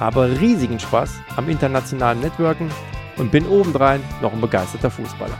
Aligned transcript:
habe 0.00 0.40
riesigen 0.40 0.78
Spaß 0.78 1.20
am 1.36 1.48
internationalen 1.48 2.20
Networken 2.20 2.68
und 3.16 3.30
bin 3.30 3.46
obendrein 3.46 4.00
noch 4.20 4.32
ein 4.32 4.40
begeisterter 4.40 4.90
Fußballer. 4.90 5.38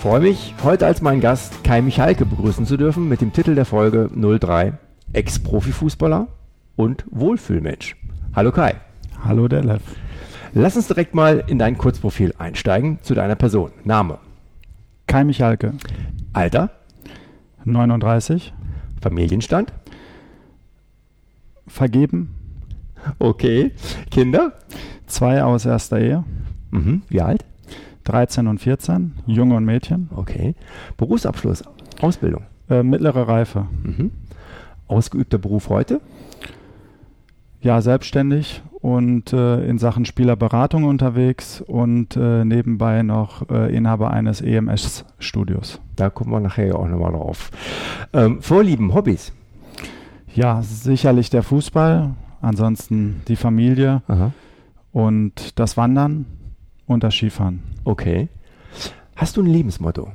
freue 0.00 0.20
mich, 0.20 0.54
heute 0.64 0.86
als 0.86 1.02
meinen 1.02 1.20
Gast 1.20 1.62
Kai 1.62 1.82
Michalke 1.82 2.24
begrüßen 2.24 2.64
zu 2.64 2.78
dürfen 2.78 3.06
mit 3.06 3.20
dem 3.20 3.34
Titel 3.34 3.54
der 3.54 3.66
Folge 3.66 4.08
03 4.14 4.72
Ex-Profifußballer 5.12 6.26
und 6.74 7.04
Wohlfühlmensch. 7.10 7.96
Hallo 8.34 8.50
Kai. 8.50 8.76
Hallo 9.22 9.46
Delef. 9.46 9.82
Lass 10.54 10.74
uns 10.74 10.86
direkt 10.86 11.14
mal 11.14 11.44
in 11.46 11.58
dein 11.58 11.76
Kurzprofil 11.76 12.34
einsteigen 12.38 12.98
zu 13.02 13.12
deiner 13.12 13.34
Person. 13.34 13.72
Name? 13.84 14.16
Kai 15.06 15.22
Michalke. 15.22 15.74
Alter? 16.32 16.70
39. 17.66 18.54
Familienstand? 19.02 19.74
Vergeben. 21.70 22.34
Okay. 23.18 23.72
Kinder? 24.10 24.52
Zwei 25.06 25.42
aus 25.42 25.64
erster 25.64 26.00
Ehe. 26.00 26.24
Mhm. 26.70 27.02
Wie 27.08 27.20
alt? 27.20 27.44
13 28.04 28.46
und 28.46 28.58
14, 28.58 29.12
Junge 29.26 29.54
und 29.54 29.64
Mädchen. 29.64 30.08
Okay. 30.14 30.54
Berufsabschluss, 30.96 31.62
Ausbildung. 32.00 32.42
Äh, 32.68 32.82
mittlere 32.82 33.28
Reife. 33.28 33.66
Mhm. 33.82 34.10
Ausgeübter 34.88 35.38
Beruf 35.38 35.68
heute? 35.68 36.00
Ja, 37.60 37.80
selbstständig 37.82 38.62
und 38.80 39.32
äh, 39.32 39.64
in 39.64 39.78
Sachen 39.78 40.06
Spielerberatung 40.06 40.84
unterwegs 40.84 41.60
und 41.60 42.16
äh, 42.16 42.44
nebenbei 42.44 43.02
noch 43.02 43.48
äh, 43.50 43.74
Inhaber 43.74 44.10
eines 44.10 44.40
EMS-Studios. 44.40 45.80
Da 45.96 46.10
gucken 46.10 46.32
wir 46.32 46.40
nachher 46.40 46.76
auch 46.76 46.88
nochmal 46.88 47.12
drauf. 47.12 47.50
Ähm, 48.12 48.40
Vorlieben, 48.40 48.94
Hobbys? 48.94 49.32
Ja, 50.34 50.62
sicherlich 50.62 51.30
der 51.30 51.42
Fußball, 51.42 52.14
ansonsten 52.40 53.22
die 53.28 53.36
Familie 53.36 54.02
Aha. 54.08 54.32
und 54.92 55.58
das 55.58 55.76
Wandern 55.76 56.26
und 56.86 57.02
das 57.02 57.14
Skifahren. 57.14 57.62
Okay. 57.84 58.28
Hast 59.16 59.36
du 59.36 59.42
ein 59.42 59.46
Lebensmotto? 59.46 60.12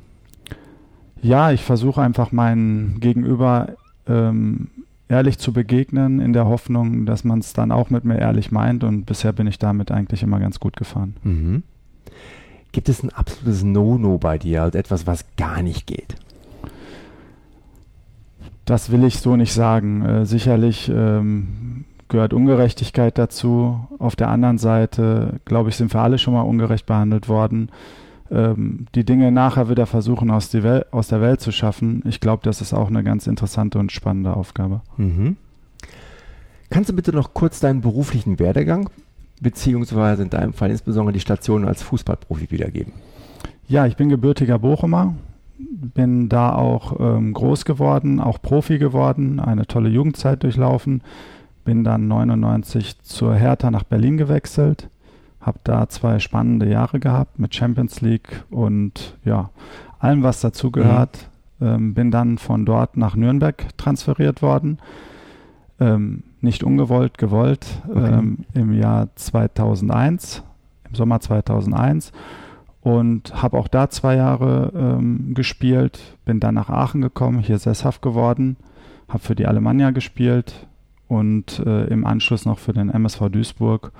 Ja, 1.22 1.50
ich 1.52 1.62
versuche 1.62 2.02
einfach 2.02 2.32
meinen 2.32 3.00
Gegenüber 3.00 3.74
ähm, 4.06 4.68
ehrlich 5.08 5.38
zu 5.38 5.52
begegnen, 5.52 6.20
in 6.20 6.32
der 6.32 6.46
Hoffnung, 6.46 7.06
dass 7.06 7.24
man 7.24 7.38
es 7.38 7.52
dann 7.52 7.72
auch 7.72 7.90
mit 7.90 8.04
mir 8.04 8.18
ehrlich 8.18 8.50
meint. 8.50 8.84
Und 8.84 9.04
bisher 9.04 9.32
bin 9.32 9.46
ich 9.46 9.58
damit 9.58 9.90
eigentlich 9.90 10.22
immer 10.22 10.40
ganz 10.40 10.60
gut 10.60 10.76
gefahren. 10.76 11.16
Mhm. 11.22 11.62
Gibt 12.72 12.88
es 12.88 13.02
ein 13.02 13.10
absolutes 13.10 13.62
No-No 13.62 14.18
bei 14.18 14.38
dir, 14.38 14.62
also 14.62 14.78
etwas, 14.78 15.06
was 15.06 15.24
gar 15.36 15.62
nicht 15.62 15.86
geht? 15.86 16.16
Das 18.66 18.90
will 18.90 19.04
ich 19.04 19.20
so 19.20 19.36
nicht 19.36 19.52
sagen. 19.52 20.04
Äh, 20.04 20.26
sicherlich 20.26 20.90
ähm, 20.94 21.84
gehört 22.08 22.34
Ungerechtigkeit 22.34 23.16
dazu. 23.16 23.86
Auf 23.98 24.16
der 24.16 24.28
anderen 24.28 24.58
Seite, 24.58 25.40
glaube 25.44 25.70
ich, 25.70 25.76
sind 25.76 25.94
wir 25.94 26.00
alle 26.02 26.18
schon 26.18 26.34
mal 26.34 26.42
ungerecht 26.42 26.84
behandelt 26.84 27.28
worden. 27.28 27.70
Ähm, 28.30 28.86
die 28.96 29.04
Dinge 29.04 29.30
nachher 29.30 29.70
wieder 29.70 29.86
versuchen, 29.86 30.30
aus, 30.32 30.50
aus, 30.90 31.08
der 31.08 31.20
Welt 31.20 31.40
zu 31.40 31.52
schaffen. 31.52 32.02
Ich 32.06 32.18
glaube, 32.18 32.42
das 32.42 32.60
ist 32.60 32.74
auch 32.74 32.88
eine 32.88 33.04
ganz 33.04 33.28
interessante 33.28 33.78
und 33.78 33.92
spannende 33.92 34.34
Aufgabe. 34.34 34.80
Mhm. 34.96 35.36
Kannst 36.68 36.90
du 36.90 36.94
bitte 36.94 37.12
noch 37.12 37.34
kurz 37.34 37.60
deinen 37.60 37.80
beruflichen 37.80 38.40
Werdegang, 38.40 38.90
beziehungsweise 39.40 40.24
in 40.24 40.30
deinem 40.30 40.52
Fall 40.52 40.72
insbesondere 40.72 41.12
die 41.12 41.20
Station 41.20 41.64
als 41.64 41.84
Fußballprofi 41.84 42.50
wiedergeben? 42.50 42.92
Ja, 43.68 43.86
ich 43.86 43.96
bin 43.96 44.08
gebürtiger 44.08 44.58
Bochumer, 44.58 45.14
bin 45.58 46.28
da 46.28 46.54
auch 46.54 46.98
ähm, 47.00 47.32
groß 47.32 47.64
geworden, 47.64 48.20
auch 48.20 48.40
Profi 48.40 48.78
geworden, 48.78 49.40
eine 49.40 49.66
tolle 49.66 49.88
Jugendzeit 49.88 50.42
durchlaufen 50.42 51.02
bin 51.66 51.84
dann 51.84 52.08
99 52.08 53.02
zur 53.02 53.34
Hertha 53.34 53.70
nach 53.70 53.82
Berlin 53.82 54.16
gewechselt, 54.16 54.88
habe 55.42 55.58
da 55.64 55.86
zwei 55.90 56.18
spannende 56.20 56.66
Jahre 56.70 56.98
gehabt 56.98 57.38
mit 57.38 57.54
Champions 57.54 58.00
League 58.00 58.44
und 58.48 59.18
ja, 59.24 59.50
allem, 59.98 60.22
was 60.22 60.40
dazugehört. 60.40 61.28
Mhm. 61.58 61.66
Ähm, 61.66 61.94
bin 61.94 62.10
dann 62.10 62.38
von 62.38 62.66
dort 62.66 62.96
nach 62.98 63.16
Nürnberg 63.16 63.66
transferiert 63.78 64.42
worden. 64.42 64.78
Ähm, 65.80 66.22
nicht 66.40 66.62
ungewollt, 66.62 67.18
gewollt, 67.18 67.66
okay. 67.88 68.18
ähm, 68.18 68.38
im 68.52 68.72
Jahr 68.72 69.08
2001, 69.16 70.42
im 70.88 70.94
Sommer 70.94 71.20
2001 71.20 72.12
und 72.86 73.42
habe 73.42 73.58
auch 73.58 73.66
da 73.66 73.90
zwei 73.90 74.14
Jahre 74.14 74.72
ähm, 74.76 75.34
gespielt, 75.34 75.98
bin 76.24 76.38
dann 76.38 76.54
nach 76.54 76.70
Aachen 76.70 77.00
gekommen, 77.00 77.40
hier 77.40 77.58
sesshaft 77.58 78.00
geworden, 78.00 78.56
habe 79.08 79.18
für 79.18 79.34
die 79.34 79.46
Alemannia 79.46 79.90
gespielt, 79.90 80.54
und 81.08 81.58
äh, 81.60 81.86
im 81.86 82.06
Anschluss 82.06 82.44
noch 82.44 82.58
für 82.58 82.72
den 82.72 82.90
MSV 82.90 83.28
Duisburg 83.30 83.90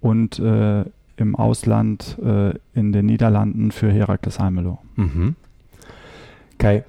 und 0.00 0.38
äh, 0.38 0.84
im 1.16 1.34
Ausland 1.34 2.18
äh, 2.22 2.54
in 2.74 2.92
den 2.92 3.06
Niederlanden 3.06 3.72
für 3.72 3.90
Herakles 3.90 4.38
Almelo. 4.38 4.78
Mhm. 4.96 5.36
Kai, 6.58 6.84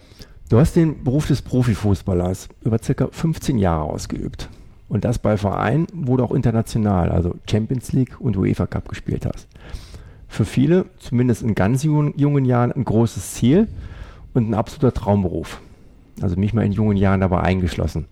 du 0.50 0.60
hast 0.60 0.76
den 0.76 1.04
Beruf 1.04 1.28
des 1.28 1.42
Profifußballers 1.42 2.50
über 2.62 2.78
circa 2.82 3.08
15 3.10 3.58
Jahre 3.58 3.84
ausgeübt. 3.84 4.50
Und 4.88 5.06
das 5.06 5.20
bei 5.20 5.38
Vereinen, 5.38 5.88
wo 5.94 6.18
du 6.18 6.24
auch 6.26 6.34
international, 6.34 7.10
also 7.10 7.36
Champions 7.50 7.94
League 7.94 8.20
und 8.20 8.36
UEFA 8.36 8.68
Cup 8.68 8.90
gespielt 8.90 9.26
hast. 9.26 9.48
Für 10.32 10.46
viele, 10.46 10.86
zumindest 10.98 11.42
in 11.42 11.56
ganz 11.56 11.84
jungen, 11.84 12.18
jungen 12.18 12.46
Jahren, 12.46 12.72
ein 12.72 12.86
großes 12.86 13.34
Ziel 13.34 13.68
und 14.34 14.50
ein 14.50 14.54
absoluter 14.54 14.94
Traumberuf. 14.94 15.60
Also 16.22 16.38
mich 16.38 16.54
mal 16.54 16.66
in 16.66 16.72
jungen 16.72 16.96
Jahren 16.96 17.20
dabei 17.20 17.42
eingeschlossen. 17.42 18.06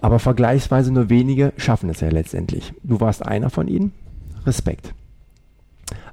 Aber 0.00 0.18
vergleichsweise 0.18 0.92
nur 0.92 1.10
wenige 1.10 1.52
schaffen 1.56 1.90
es 1.90 2.00
ja 2.00 2.08
letztendlich. 2.08 2.74
Du 2.82 2.98
warst 2.98 3.24
einer 3.24 3.50
von 3.50 3.68
ihnen. 3.68 3.92
Respekt. 4.46 4.92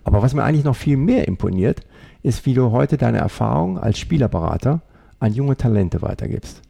Aber 0.03 0.21
was 0.21 0.35
mir 0.35 0.43
eigentlich 0.43 0.63
noch 0.63 0.75
viel 0.75 0.95
mehr 0.95 1.27
imponiert, 1.27 1.81
ist, 2.21 2.45
wie 2.45 2.53
du 2.53 2.69
heute 2.69 2.97
deine 2.97 3.17
Erfahrung 3.17 3.79
als 3.79 3.97
Spielerberater 3.97 4.83
an 5.17 5.33
junge 5.33 5.57
Talente 5.57 6.03
weitergibst. 6.03 6.61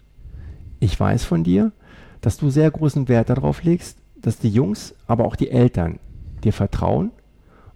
Ich 0.79 0.97
weiß 0.97 1.25
von 1.25 1.43
dir, 1.43 1.73
dass 2.21 2.37
du 2.37 2.49
sehr 2.49 2.71
großen 2.71 3.09
Wert 3.09 3.29
darauf 3.29 3.63
legst, 3.63 3.97
dass 4.15 4.39
die 4.39 4.49
Jungs, 4.49 4.95
aber 5.07 5.25
auch 5.25 5.35
die 5.35 5.51
Eltern 5.51 5.99
dir 6.45 6.53
vertrauen 6.53 7.11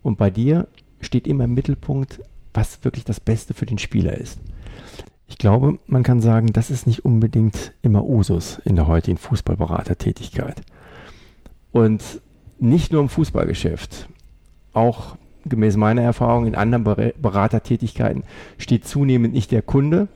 und 0.04 0.18
bei 0.18 0.30
dir 0.30 0.68
steht 1.02 1.28
immer 1.28 1.46
im 1.46 1.54
Mittelpunkt, 1.54 2.22
was 2.54 2.84
wirklich 2.84 3.06
das 3.06 3.20
Beste 3.20 3.54
für 3.54 3.66
den 3.66 3.78
Spieler 3.78 4.18
ist. 4.18 4.40
Ich 5.28 5.38
glaube, 5.38 5.78
man 5.86 6.04
kann 6.04 6.22
sagen, 6.22 6.52
das 6.52 6.72
ist 6.72 6.88
nicht 6.88 7.06
unbedingt 7.06 7.74
immer 7.82 8.04
Usus 8.04 8.60
in 8.66 8.76
der 8.76 8.88
heutigen 8.88 9.18
Fußballberatertätigkeit. 9.18 10.62
Und 11.72 12.22
nicht 12.58 12.92
nur 12.92 13.02
im 13.02 13.10
Fußballgeschäft, 13.10 14.10
auch 14.74 15.16
gemäß 15.46 15.78
meiner 15.78 16.02
Erfahrung 16.02 16.48
in 16.48 16.56
anderen 16.56 16.84
Beratertätigkeiten 16.84 18.24
steht 18.58 18.88
zunehmend 18.88 19.34
nicht 19.34 19.52
der 19.52 19.62
Kunde, 19.62 20.08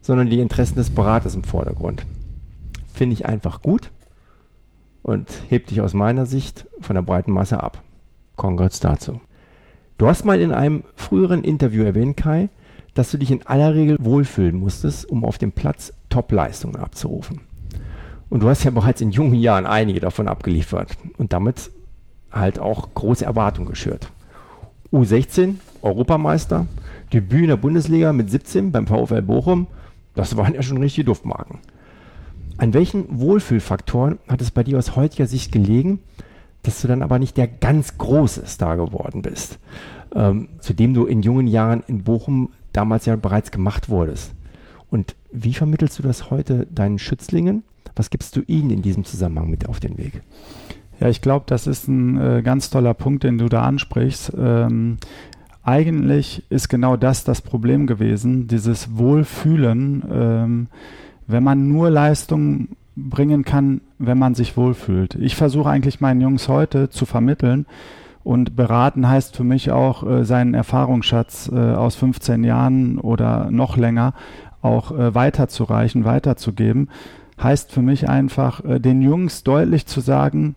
sondern 0.00 0.30
die 0.30 0.40
Interessen 0.40 0.76
des 0.76 0.90
Beraters 0.90 1.34
im 1.34 1.44
Vordergrund. 1.44 2.06
Finde 2.92 3.14
ich 3.14 3.26
einfach 3.26 3.62
gut 3.62 3.90
und 5.02 5.28
hebt 5.48 5.70
dich 5.70 5.80
aus 5.80 5.94
meiner 5.94 6.26
Sicht 6.26 6.66
von 6.80 6.94
der 6.94 7.02
breiten 7.02 7.32
Masse 7.32 7.62
ab. 7.62 7.82
Congrats 8.36 8.80
dazu. 8.80 9.20
Du 9.98 10.06
hast 10.06 10.24
mal 10.24 10.40
in 10.40 10.52
einem 10.52 10.84
früheren 10.94 11.42
Interview 11.42 11.82
erwähnt, 11.82 12.16
Kai, 12.16 12.50
dass 12.94 13.10
du 13.10 13.18
dich 13.18 13.32
in 13.32 13.44
aller 13.46 13.74
Regel 13.74 13.96
wohlfühlen 14.00 14.56
musstest, 14.56 15.10
um 15.10 15.24
auf 15.24 15.38
dem 15.38 15.50
Platz 15.50 15.92
Top-Leistungen 16.08 16.76
abzurufen. 16.76 17.40
Und 18.30 18.44
du 18.44 18.48
hast 18.48 18.62
ja 18.62 18.70
bereits 18.70 19.00
in 19.00 19.10
jungen 19.10 19.34
Jahren 19.34 19.66
einige 19.66 19.98
davon 19.98 20.28
abgeliefert 20.28 20.96
und 21.16 21.32
damit 21.32 21.72
halt 22.30 22.60
auch 22.60 22.94
große 22.94 23.24
Erwartungen 23.24 23.68
geschürt. 23.68 24.12
U16, 24.92 25.54
Europameister, 25.82 26.66
Debüt 27.12 27.42
in 27.42 27.48
der 27.48 27.56
Bundesliga 27.56 28.12
mit 28.12 28.30
17 28.30 28.70
beim 28.70 28.86
VfL 28.86 29.22
Bochum, 29.22 29.66
das 30.14 30.36
waren 30.36 30.54
ja 30.54 30.62
schon 30.62 30.78
richtige 30.78 31.06
Duftmarken. 31.06 31.58
An 32.56 32.72
welchen 32.72 33.18
Wohlfühlfaktoren 33.18 34.18
hat 34.28 34.42
es 34.42 34.52
bei 34.52 34.62
dir 34.62 34.78
aus 34.78 34.94
heutiger 34.94 35.26
Sicht 35.26 35.50
gelegen, 35.50 36.00
dass 36.68 36.82
du 36.82 36.88
dann 36.88 37.02
aber 37.02 37.18
nicht 37.18 37.38
der 37.38 37.48
ganz 37.48 37.96
große 37.96 38.46
Star 38.46 38.76
geworden 38.76 39.22
bist, 39.22 39.58
ähm, 40.14 40.48
zu 40.60 40.74
dem 40.74 40.92
du 40.92 41.06
in 41.06 41.22
jungen 41.22 41.46
Jahren 41.46 41.82
in 41.86 42.04
Bochum 42.04 42.50
damals 42.74 43.06
ja 43.06 43.16
bereits 43.16 43.50
gemacht 43.50 43.88
wurdest. 43.88 44.34
Und 44.90 45.16
wie 45.32 45.54
vermittelst 45.54 45.98
du 45.98 46.02
das 46.02 46.30
heute 46.30 46.66
deinen 46.66 46.98
Schützlingen 46.98 47.62
Was 47.96 48.10
gibst 48.10 48.36
du 48.36 48.42
ihnen 48.46 48.70
in 48.70 48.82
diesem 48.82 49.04
Zusammenhang 49.04 49.48
mit 49.48 49.66
auf 49.66 49.80
den 49.80 49.96
Weg? 49.96 50.22
Ja, 51.00 51.08
ich 51.08 51.22
glaube, 51.22 51.46
das 51.48 51.66
ist 51.66 51.88
ein 51.88 52.20
äh, 52.20 52.42
ganz 52.42 52.68
toller 52.68 52.92
Punkt, 52.92 53.24
den 53.24 53.38
du 53.38 53.48
da 53.48 53.62
ansprichst. 53.62 54.32
Ähm, 54.38 54.98
eigentlich 55.62 56.44
ist 56.50 56.68
genau 56.68 56.96
das 56.96 57.24
das 57.24 57.40
Problem 57.40 57.86
gewesen, 57.86 58.46
dieses 58.46 58.96
Wohlfühlen, 58.96 60.04
ähm, 60.10 60.66
wenn 61.26 61.42
man 61.42 61.68
nur 61.68 61.88
Leistung 61.88 62.68
bringen 62.94 63.44
kann, 63.44 63.80
wenn 63.98 64.18
man 64.18 64.34
sich 64.34 64.56
wohlfühlt. 64.56 65.14
Ich 65.16 65.36
versuche 65.36 65.70
eigentlich 65.70 66.00
meinen 66.00 66.20
Jungs 66.20 66.48
heute 66.48 66.88
zu 66.88 67.06
vermitteln 67.06 67.66
und 68.24 68.56
beraten 68.56 69.08
heißt 69.08 69.36
für 69.36 69.44
mich 69.44 69.70
auch, 69.70 70.06
äh, 70.06 70.24
seinen 70.24 70.54
Erfahrungsschatz 70.54 71.50
äh, 71.52 71.56
aus 71.56 71.96
15 71.96 72.44
Jahren 72.44 72.98
oder 72.98 73.50
noch 73.50 73.76
länger 73.76 74.14
auch 74.62 74.90
äh, 74.90 75.14
weiterzureichen, 75.14 76.04
weiterzugeben. 76.04 76.90
Heißt 77.40 77.72
für 77.72 77.82
mich 77.82 78.08
einfach, 78.08 78.64
äh, 78.64 78.80
den 78.80 79.02
Jungs 79.02 79.44
deutlich 79.44 79.86
zu 79.86 80.00
sagen, 80.00 80.56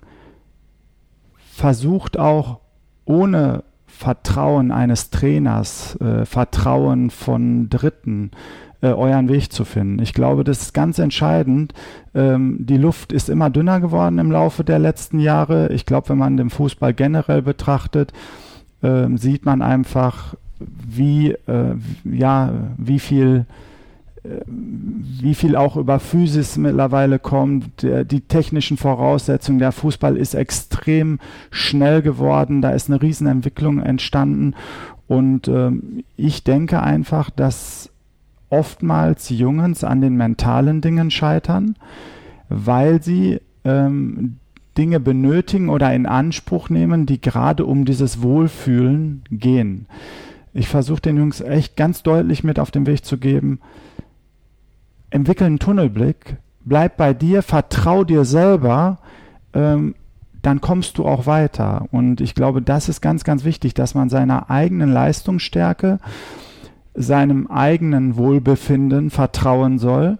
versucht 1.37 2.17
auch 2.17 2.59
ohne 3.05 3.63
Vertrauen 3.85 4.71
eines 4.71 5.11
Trainers, 5.11 5.95
äh, 6.01 6.25
Vertrauen 6.25 7.09
von 7.11 7.69
Dritten, 7.69 8.31
äh, 8.81 8.87
euren 8.87 9.29
Weg 9.29 9.51
zu 9.51 9.65
finden. 9.65 10.01
Ich 10.01 10.13
glaube, 10.13 10.43
das 10.43 10.61
ist 10.61 10.73
ganz 10.73 10.99
entscheidend. 10.99 11.73
Ähm, 12.13 12.57
die 12.59 12.77
Luft 12.77 13.11
ist 13.11 13.29
immer 13.29 13.49
dünner 13.49 13.79
geworden 13.79 14.19
im 14.19 14.31
Laufe 14.31 14.63
der 14.63 14.79
letzten 14.79 15.19
Jahre. 15.19 15.71
Ich 15.71 15.85
glaube, 15.85 16.09
wenn 16.09 16.17
man 16.17 16.37
den 16.37 16.49
Fußball 16.49 16.93
generell 16.93 17.41
betrachtet, 17.41 18.13
äh, 18.81 19.07
sieht 19.15 19.45
man 19.45 19.61
einfach, 19.61 20.35
wie, 20.59 21.31
äh, 21.31 21.75
ja, 22.03 22.53
wie 22.77 22.99
viel 22.99 23.45
wie 24.45 25.33
viel 25.33 25.55
auch 25.55 25.77
über 25.77 25.99
Physis 25.99 26.55
mittlerweile 26.55 27.17
kommt, 27.17 27.81
der, 27.81 28.05
die 28.05 28.21
technischen 28.21 28.77
Voraussetzungen. 28.77 29.57
Der 29.57 29.71
Fußball 29.71 30.15
ist 30.15 30.35
extrem 30.35 31.19
schnell 31.49 32.03
geworden, 32.03 32.61
da 32.61 32.69
ist 32.69 32.87
eine 32.87 33.01
Riesenentwicklung 33.01 33.79
entstanden 33.79 34.53
und 35.11 35.49
ähm, 35.49 36.05
ich 36.15 36.45
denke 36.45 36.81
einfach, 36.81 37.29
dass 37.29 37.90
oftmals 38.51 39.29
Jungs 39.29 39.83
an 39.83 40.01
den 40.01 40.15
mentalen 40.15 40.81
Dingen 40.81 41.09
scheitern, 41.09 41.75
weil 42.49 43.01
sie 43.01 43.41
ähm, 43.63 44.37
Dinge 44.77 44.99
benötigen 44.99 45.69
oder 45.69 45.93
in 45.93 46.05
Anspruch 46.05 46.69
nehmen, 46.69 47.05
die 47.05 47.19
gerade 47.19 47.65
um 47.65 47.85
dieses 47.85 48.21
Wohlfühlen 48.21 49.23
gehen. 49.31 49.87
Ich 50.53 50.67
versuche 50.67 51.01
den 51.01 51.17
Jungs 51.17 51.41
echt 51.41 51.75
ganz 51.75 52.03
deutlich 52.03 52.43
mit 52.43 52.59
auf 52.59 52.71
den 52.71 52.85
Weg 52.85 53.05
zu 53.05 53.17
geben, 53.17 53.59
entwickel 55.09 55.47
einen 55.47 55.59
Tunnelblick, 55.59 56.37
bleib 56.63 56.97
bei 56.97 57.13
dir, 57.13 57.41
vertrau 57.41 58.03
dir 58.03 58.25
selber, 58.25 58.99
ähm, 59.53 59.95
dann 60.41 60.59
kommst 60.59 60.97
du 60.97 61.05
auch 61.05 61.25
weiter. 61.25 61.87
Und 61.91 62.19
ich 62.19 62.35
glaube, 62.35 62.61
das 62.61 62.89
ist 62.89 63.01
ganz, 63.01 63.23
ganz 63.23 63.43
wichtig, 63.43 63.73
dass 63.73 63.93
man 63.93 64.09
seiner 64.09 64.49
eigenen 64.49 64.91
Leistungsstärke 64.91 65.99
seinem 66.93 67.47
eigenen 67.47 68.17
Wohlbefinden 68.17 69.09
vertrauen 69.09 69.79
soll. 69.79 70.17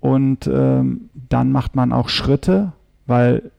Und 0.00 0.46
ähm, 0.46 1.10
dann 1.28 1.52
macht 1.52 1.74
man 1.74 1.92
auch 1.92 2.08
Schritte, 2.08 2.72
weil 3.06 3.50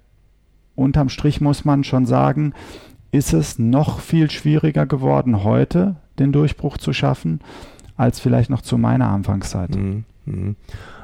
unterm 0.76 1.10
Strich 1.10 1.42
muss 1.42 1.66
man 1.66 1.84
schon 1.84 2.06
sagen, 2.06 2.54
ist 3.12 3.34
es 3.34 3.58
noch 3.58 4.00
viel 4.00 4.30
schwieriger 4.30 4.86
geworden, 4.86 5.44
heute 5.44 5.96
den 6.20 6.32
Durchbruch 6.32 6.78
zu 6.78 6.94
schaffen, 6.94 7.40
als 7.96 8.20
vielleicht 8.20 8.50
noch 8.50 8.62
zu 8.62 8.78
meiner 8.78 9.10
Anfangszeit. 9.10 9.76
Mhm, 9.76 10.04
mhm. 10.26 10.56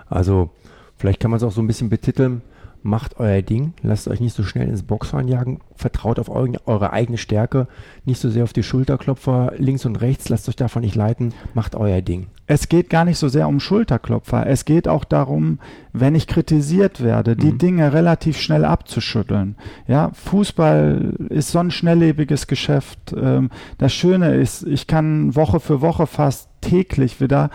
Also 0.10 0.52
vielleicht 0.98 1.20
kann 1.20 1.32
man 1.32 1.38
es 1.38 1.44
auch 1.44 1.52
so 1.52 1.62
ein 1.62 1.68
bisschen 1.68 1.90
betiteln, 1.90 2.42
macht 2.84 3.20
euer 3.20 3.42
Ding, 3.42 3.74
lasst 3.82 4.08
euch 4.08 4.20
nicht 4.20 4.36
so 4.36 4.44
schnell 4.44 4.68
ins 4.68 4.84
Boxhorn 4.84 5.28
jagen, 5.28 5.62
vertraut 5.76 6.20
auf 6.20 6.30
eure, 6.30 6.60
eure, 6.68 6.92
eigene 6.92 7.18
Stärke, 7.18 7.68
nicht 8.06 8.20
so 8.20 8.30
sehr 8.30 8.44
auf 8.44 8.54
die 8.54 8.64
Schulterklopfer 8.64 9.54
links 9.58 9.86
und 9.86 9.96
rechts, 9.96 10.30
lasst 10.30 10.50
euch 10.50 10.58
davon 10.58 10.82
nicht 10.82 10.96
leiten, 10.96 11.34
macht 11.54 11.76
euer 11.76 12.02
Ding. 12.02 12.28
Es 12.46 12.68
geht 12.68 12.90
gar 12.90 13.06
nicht 13.06 13.18
so 13.18 13.30
sehr 13.30 13.48
um 13.48 13.62
Schulterklopfer, 13.62 14.46
es 14.48 14.66
geht 14.66 14.90
auch 14.90 15.06
darum, 15.06 15.60
wenn 15.94 16.14
ich 16.14 16.28
kritisiert 16.28 17.02
werde, 17.02 17.38
die 17.38 17.54
mhm. 17.54 17.58
Dinge 17.58 17.94
relativ 17.94 18.38
schnell 18.38 18.66
abzuschütteln. 18.66 19.56
Ja, 19.88 20.12
Fußball 20.14 21.14
ist 21.30 21.52
so 21.52 21.60
ein 21.60 21.72
schnelllebiges 21.72 22.48
Geschäft. 22.48 23.16
Ähm, 23.18 23.50
das 23.78 23.94
Schöne 23.94 24.36
ist, 24.36 24.64
ich 24.64 24.88
kann 24.88 25.36
Woche 25.36 25.62
für 25.62 25.82
Woche 25.82 26.06
fast 26.06 26.50
täglich 26.60 27.22
wieder 27.22 27.50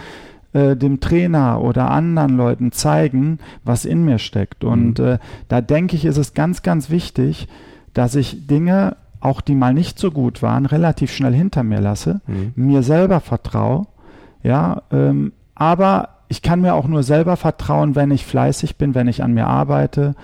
äh, 0.52 0.76
dem 0.76 1.00
Trainer 1.00 1.60
oder 1.62 1.90
anderen 1.90 2.36
Leuten 2.36 2.72
zeigen, 2.72 3.38
was 3.64 3.84
in 3.84 4.04
mir 4.04 4.18
steckt. 4.18 4.64
Und 4.64 4.98
mhm. 4.98 5.04
äh, 5.04 5.18
da 5.48 5.60
denke 5.60 5.96
ich, 5.96 6.04
ist 6.04 6.16
es 6.16 6.34
ganz, 6.34 6.62
ganz 6.62 6.90
wichtig, 6.90 7.48
dass 7.94 8.14
ich 8.14 8.46
Dinge, 8.46 8.96
auch 9.20 9.40
die 9.40 9.54
mal 9.54 9.74
nicht 9.74 9.98
so 9.98 10.10
gut 10.10 10.42
waren, 10.42 10.66
relativ 10.66 11.12
schnell 11.12 11.34
hinter 11.34 11.64
mir 11.64 11.80
lasse, 11.80 12.20
mhm. 12.26 12.52
mir 12.54 12.82
selber 12.82 13.20
vertraue, 13.20 13.86
ja, 14.42 14.82
ähm, 14.92 15.32
aber 15.54 16.10
ich 16.28 16.42
kann 16.42 16.60
mir 16.60 16.74
auch 16.74 16.86
nur 16.86 17.02
selber 17.02 17.36
vertrauen, 17.36 17.96
wenn 17.96 18.10
ich 18.10 18.24
fleißig 18.24 18.76
bin, 18.76 18.94
wenn 18.94 19.08
ich 19.08 19.22
an 19.22 19.34
mir 19.34 19.46
arbeite, 19.46 20.14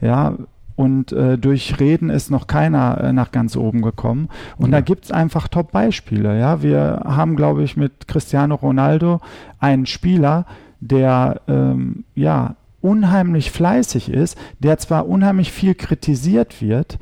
ja, 0.00 0.34
und 0.78 1.10
äh, 1.10 1.36
durch 1.36 1.80
Reden 1.80 2.08
ist 2.08 2.30
noch 2.30 2.46
keiner 2.46 3.00
äh, 3.02 3.12
nach 3.12 3.32
ganz 3.32 3.56
oben 3.56 3.82
gekommen. 3.82 4.28
Und 4.58 4.66
ja. 4.66 4.76
da 4.76 4.80
gibt's 4.80 5.10
einfach 5.10 5.48
Top-Beispiele. 5.48 6.38
Ja, 6.38 6.62
wir 6.62 7.02
haben, 7.04 7.34
glaube 7.34 7.64
ich, 7.64 7.76
mit 7.76 8.06
Cristiano 8.06 8.54
Ronaldo 8.54 9.20
einen 9.58 9.86
Spieler, 9.86 10.46
der 10.78 11.40
ähm, 11.48 12.04
ja 12.14 12.54
unheimlich 12.80 13.50
fleißig 13.50 14.08
ist, 14.08 14.38
der 14.60 14.78
zwar 14.78 15.08
unheimlich 15.08 15.50
viel 15.50 15.74
kritisiert 15.74 16.62
wird, 16.62 17.00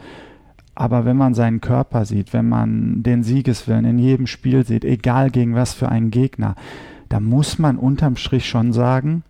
aber 0.75 1.05
wenn 1.05 1.19
man 1.19 1.35
seinen 1.35 1.61
Körper 1.61 2.07
sieht, 2.07 2.33
wenn 2.33 2.49
man 2.49 3.03
den 3.03 3.23
Siegeswillen 3.25 3.85
in 3.85 3.99
jedem 3.99 4.27
Spiel 4.27 4.65
sieht, 4.65 4.87
egal 4.87 5.29
gegen 5.29 5.55
was 5.55 5.75
für 5.75 5.91
einen 5.91 6.11
Gegner, 6.11 6.55
da 7.11 7.21
muss 7.21 7.59
man 7.59 7.77
unterm 7.77 8.17
Strich 8.17 8.49
schon 8.49 8.73
sagen, 8.73 9.23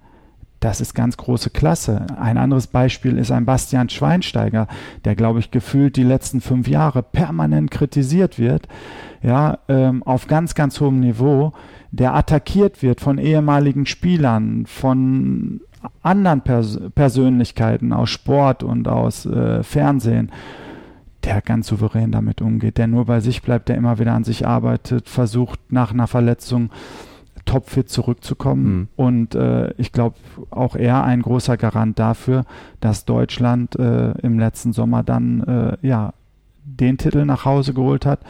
das 0.66 0.80
ist 0.80 0.94
ganz 0.94 1.16
große 1.16 1.50
Klasse. 1.50 2.06
Ein 2.20 2.38
anderes 2.38 2.66
Beispiel 2.66 3.18
ist 3.18 3.30
ein 3.30 3.44
Bastian 3.44 3.88
Schweinsteiger, 3.88 4.66
der, 5.04 5.14
glaube 5.14 5.38
ich, 5.38 5.52
gefühlt 5.52 5.94
die 5.94 6.02
letzten 6.02 6.40
fünf 6.40 6.66
Jahre 6.66 7.04
permanent 7.04 7.70
kritisiert 7.70 8.36
wird, 8.40 8.66
ja, 9.22 9.58
ähm, 9.68 10.02
auf 10.02 10.26
ganz, 10.26 10.56
ganz 10.56 10.80
hohem 10.80 10.98
Niveau, 10.98 11.52
der 11.92 12.16
attackiert 12.16 12.82
wird 12.82 13.00
von 13.00 13.18
ehemaligen 13.18 13.86
Spielern, 13.86 14.66
von 14.66 15.60
anderen 16.02 16.40
Pers 16.40 16.80
Persönlichkeiten 16.96 17.92
aus 17.92 18.10
Sport 18.10 18.64
und 18.64 18.88
aus 18.88 19.24
äh, 19.24 19.62
Fernsehen 19.62 20.32
der 21.22 21.42
ganz 21.42 21.68
souverän 21.68 22.12
damit 22.12 22.40
umgeht, 22.40 22.78
der 22.78 22.86
nur 22.86 23.04
bei 23.04 23.18
sich 23.18 23.42
bleibt, 23.42 23.68
der 23.68 23.76
immer 23.76 23.98
wieder 23.98 24.12
an 24.12 24.22
sich 24.22 24.46
arbeitet, 24.46 25.08
versucht 25.08 25.58
nach 25.70 25.92
einer 25.92 26.06
Verletzung 26.06 26.70
topfit 27.46 27.88
zurückzukommen. 27.88 28.76
Mhm. 28.76 28.88
Und 28.96 29.34
äh, 29.34 29.72
ich 29.78 29.92
glaube, 29.92 30.16
auch 30.50 30.76
er 30.76 31.04
ein 31.04 31.22
großer 31.22 31.56
Garant 31.56 31.98
dafür, 31.98 32.44
dass 32.80 33.06
Deutschland 33.06 33.76
äh, 33.76 34.10
im 34.18 34.38
letzten 34.38 34.74
Sommer 34.74 35.02
dann 35.02 35.40
äh, 35.42 35.86
ja 35.86 36.12
den 36.64 36.98
Titel 36.98 37.24
nach 37.24 37.44
Hause 37.44 37.72
geholt 37.72 38.04
hat, 38.04 38.20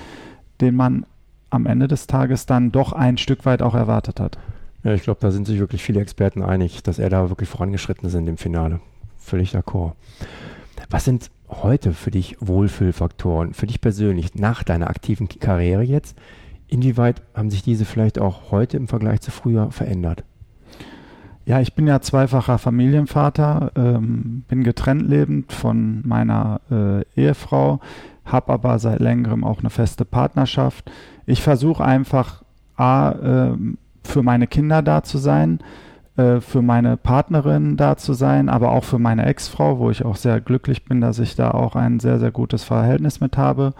den 0.60 0.76
man 0.76 1.06
am 1.50 1.66
Ende 1.66 1.88
des 1.88 2.06
Tages 2.06 2.46
dann 2.46 2.70
doch 2.70 2.92
ein 2.92 3.18
Stück 3.18 3.44
weit 3.44 3.62
auch 3.62 3.74
erwartet 3.74 4.20
hat. 4.20 4.38
Ja, 4.84 4.94
ich 4.94 5.02
glaube, 5.02 5.20
da 5.20 5.30
sind 5.30 5.46
sich 5.46 5.58
wirklich 5.58 5.82
viele 5.82 6.00
Experten 6.00 6.42
einig, 6.42 6.82
dass 6.82 6.98
er 6.98 7.10
da 7.10 7.28
wirklich 7.28 7.48
vorangeschritten 7.48 8.06
ist 8.06 8.14
in 8.14 8.26
dem 8.26 8.36
Finale. 8.36 8.80
Völlig 9.18 9.54
d'accord. 9.54 9.92
Was 10.90 11.04
sind 11.04 11.30
heute 11.48 11.92
für 11.92 12.10
dich 12.10 12.36
Wohlfühlfaktoren, 12.40 13.54
für 13.54 13.66
dich 13.66 13.80
persönlich 13.80 14.34
nach 14.34 14.62
deiner 14.62 14.88
aktiven 14.88 15.28
Karriere 15.28 15.82
jetzt, 15.82 16.16
Inwieweit 16.68 17.22
haben 17.34 17.50
sich 17.50 17.62
diese 17.62 17.84
vielleicht 17.84 18.18
auch 18.18 18.50
heute 18.50 18.76
im 18.76 18.88
Vergleich 18.88 19.20
zu 19.20 19.30
früher 19.30 19.70
verändert? 19.70 20.24
Ja, 21.44 21.60
ich 21.60 21.74
bin 21.74 21.86
ja 21.86 22.00
zweifacher 22.00 22.58
Familienvater, 22.58 23.70
ähm, 23.76 24.42
bin 24.48 24.64
getrennt 24.64 25.08
lebend 25.08 25.52
von 25.52 26.02
meiner 26.04 26.60
äh, 26.70 27.02
Ehefrau, 27.14 27.78
habe 28.24 28.52
aber 28.52 28.80
seit 28.80 28.98
längerem 28.98 29.44
auch 29.44 29.60
eine 29.60 29.70
feste 29.70 30.04
Partnerschaft. 30.04 30.90
Ich 31.24 31.42
versuche 31.42 31.84
einfach 31.84 32.42
A, 32.76 33.12
äh, 33.12 33.56
für 34.02 34.22
meine 34.24 34.48
Kinder 34.48 34.82
da 34.82 35.04
zu 35.04 35.18
sein, 35.18 35.60
äh, 36.16 36.40
für 36.40 36.62
meine 36.62 36.96
Partnerin 36.96 37.76
da 37.76 37.96
zu 37.96 38.12
sein, 38.12 38.48
aber 38.48 38.72
auch 38.72 38.84
für 38.84 38.98
meine 38.98 39.24
Ex-Frau, 39.26 39.78
wo 39.78 39.90
ich 39.90 40.04
auch 40.04 40.16
sehr 40.16 40.40
glücklich 40.40 40.84
bin, 40.84 41.00
dass 41.00 41.20
ich 41.20 41.36
da 41.36 41.52
auch 41.52 41.76
ein 41.76 42.00
sehr, 42.00 42.18
sehr 42.18 42.32
gutes 42.32 42.64
Verhältnis 42.64 43.20
mit 43.20 43.36
habe. 43.36 43.72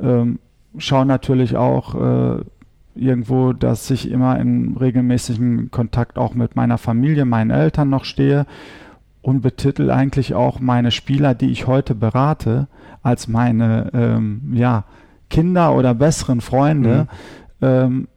Ähm, 0.00 0.38
schaue 0.78 1.06
natürlich 1.06 1.56
auch 1.56 1.94
äh, 1.94 2.44
irgendwo, 2.94 3.52
dass 3.52 3.90
ich 3.90 4.10
immer 4.10 4.38
in 4.38 4.76
regelmäßigen 4.76 5.70
Kontakt 5.70 6.18
auch 6.18 6.34
mit 6.34 6.56
meiner 6.56 6.78
Familie, 6.78 7.24
meinen 7.24 7.50
Eltern 7.50 7.88
noch 7.88 8.04
stehe 8.04 8.46
und 9.22 9.40
betitel 9.40 9.90
eigentlich 9.90 10.34
auch 10.34 10.60
meine 10.60 10.90
Spieler, 10.90 11.34
die 11.34 11.50
ich 11.50 11.66
heute 11.66 11.94
berate, 11.94 12.66
als 13.02 13.28
meine 13.28 13.90
ähm, 13.92 14.52
ja, 14.54 14.84
Kinder 15.30 15.74
oder 15.74 15.94
besseren 15.94 16.40
Freunde. 16.40 17.06
Mhm. 17.60 17.66
Ähm, 17.66 18.08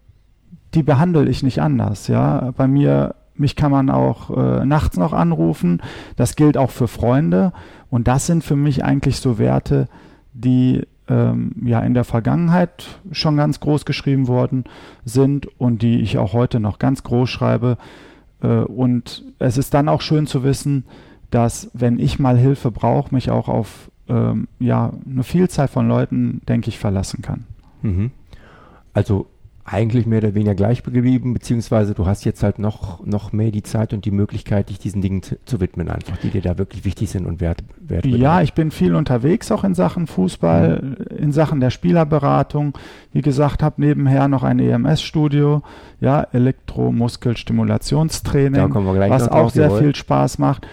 die 0.73 0.83
behandle 0.83 1.27
ich 1.27 1.43
nicht 1.43 1.61
anders. 1.61 2.07
Ja, 2.07 2.51
bei 2.55 2.67
mir 2.67 3.15
mich 3.35 3.55
kann 3.55 3.71
man 3.71 3.89
auch 3.89 4.29
äh, 4.29 4.65
nachts 4.65 4.97
noch 4.97 5.13
anrufen. 5.13 5.81
Das 6.15 6.35
gilt 6.35 6.57
auch 6.57 6.69
für 6.69 6.87
Freunde. 6.87 7.51
Und 7.89 8.07
das 8.07 8.27
sind 8.27 8.43
für 8.43 8.55
mich 8.55 8.85
eigentlich 8.85 9.19
so 9.19 9.37
Werte, 9.37 9.87
die 10.33 10.87
ähm, 11.11 11.51
ja 11.63 11.81
in 11.81 11.93
der 11.93 12.05
Vergangenheit 12.05 12.87
schon 13.11 13.35
ganz 13.35 13.59
groß 13.59 13.83
geschrieben 13.83 14.27
worden 14.27 14.63
sind 15.03 15.47
und 15.59 15.81
die 15.81 15.99
ich 15.99 16.17
auch 16.17 16.31
heute 16.31 16.59
noch 16.59 16.79
ganz 16.79 17.03
groß 17.03 17.29
schreibe. 17.29 17.77
Äh, 18.41 18.61
und 18.61 19.23
es 19.37 19.57
ist 19.57 19.73
dann 19.73 19.89
auch 19.89 20.01
schön 20.01 20.25
zu 20.25 20.43
wissen, 20.43 20.85
dass 21.29 21.69
wenn 21.73 21.99
ich 21.99 22.17
mal 22.17 22.37
Hilfe 22.37 22.71
brauche, 22.71 23.13
mich 23.13 23.29
auch 23.29 23.49
auf 23.49 23.91
ähm, 24.07 24.47
ja 24.59 24.93
eine 25.05 25.23
Vielzahl 25.23 25.67
von 25.67 25.87
Leuten, 25.87 26.41
denke 26.47 26.69
ich, 26.69 26.79
verlassen 26.79 27.21
kann. 27.21 27.45
Mhm. 27.81 28.11
Also 28.93 29.27
eigentlich 29.71 30.05
mehr 30.05 30.19
oder 30.19 30.35
weniger 30.35 30.53
gleich 30.53 30.83
geblieben, 30.83 31.33
beziehungsweise 31.33 31.93
du 31.93 32.05
hast 32.05 32.25
jetzt 32.25 32.43
halt 32.43 32.59
noch, 32.59 33.05
noch 33.05 33.31
mehr 33.31 33.51
die 33.51 33.63
Zeit 33.63 33.93
und 33.93 34.03
die 34.03 34.11
Möglichkeit, 34.11 34.67
dich 34.69 34.79
diesen 34.79 35.01
Dingen 35.01 35.21
zu, 35.23 35.61
widmen, 35.61 35.87
einfach, 35.89 36.17
die 36.17 36.29
dir 36.29 36.41
da 36.41 36.57
wirklich 36.57 36.83
wichtig 36.83 37.09
sind 37.09 37.25
und 37.25 37.39
wert, 37.39 37.63
wert 37.79 38.05
Ja, 38.05 38.41
ich 38.41 38.53
bin 38.53 38.69
viel 38.71 38.95
unterwegs 38.95 39.49
auch 39.51 39.63
in 39.63 39.73
Sachen 39.73 40.07
Fußball, 40.07 40.81
mhm. 40.81 40.97
in 41.15 41.31
Sachen 41.31 41.61
der 41.61 41.69
Spielerberatung. 41.69 42.77
Wie 43.13 43.21
gesagt, 43.21 43.63
habe 43.63 43.79
nebenher 43.81 44.27
noch 44.27 44.43
ein 44.43 44.59
EMS-Studio, 44.59 45.63
ja, 45.99 46.27
Elektromuskelstimulationstraining, 46.31 48.73
was 48.73 49.29
auch 49.29 49.51
sehr 49.51 49.71
viel 49.71 49.95
Spaß 49.95 50.37
macht. 50.37 50.67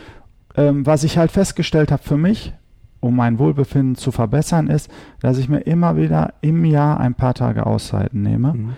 Ähm, 0.56 0.86
was 0.86 1.04
ich 1.04 1.18
halt 1.18 1.30
festgestellt 1.30 1.92
habe 1.92 2.02
für 2.02 2.16
mich, 2.16 2.54
um 3.00 3.16
mein 3.16 3.38
Wohlbefinden 3.38 3.94
zu 3.94 4.10
verbessern, 4.10 4.68
ist, 4.68 4.90
dass 5.20 5.38
ich 5.38 5.48
mir 5.48 5.60
immer 5.60 5.96
wieder 5.96 6.34
im 6.40 6.64
Jahr 6.64 7.00
ein 7.00 7.14
paar 7.14 7.34
Tage 7.34 7.66
Auszeiten 7.66 8.22
nehme, 8.22 8.54
mhm. 8.54 8.70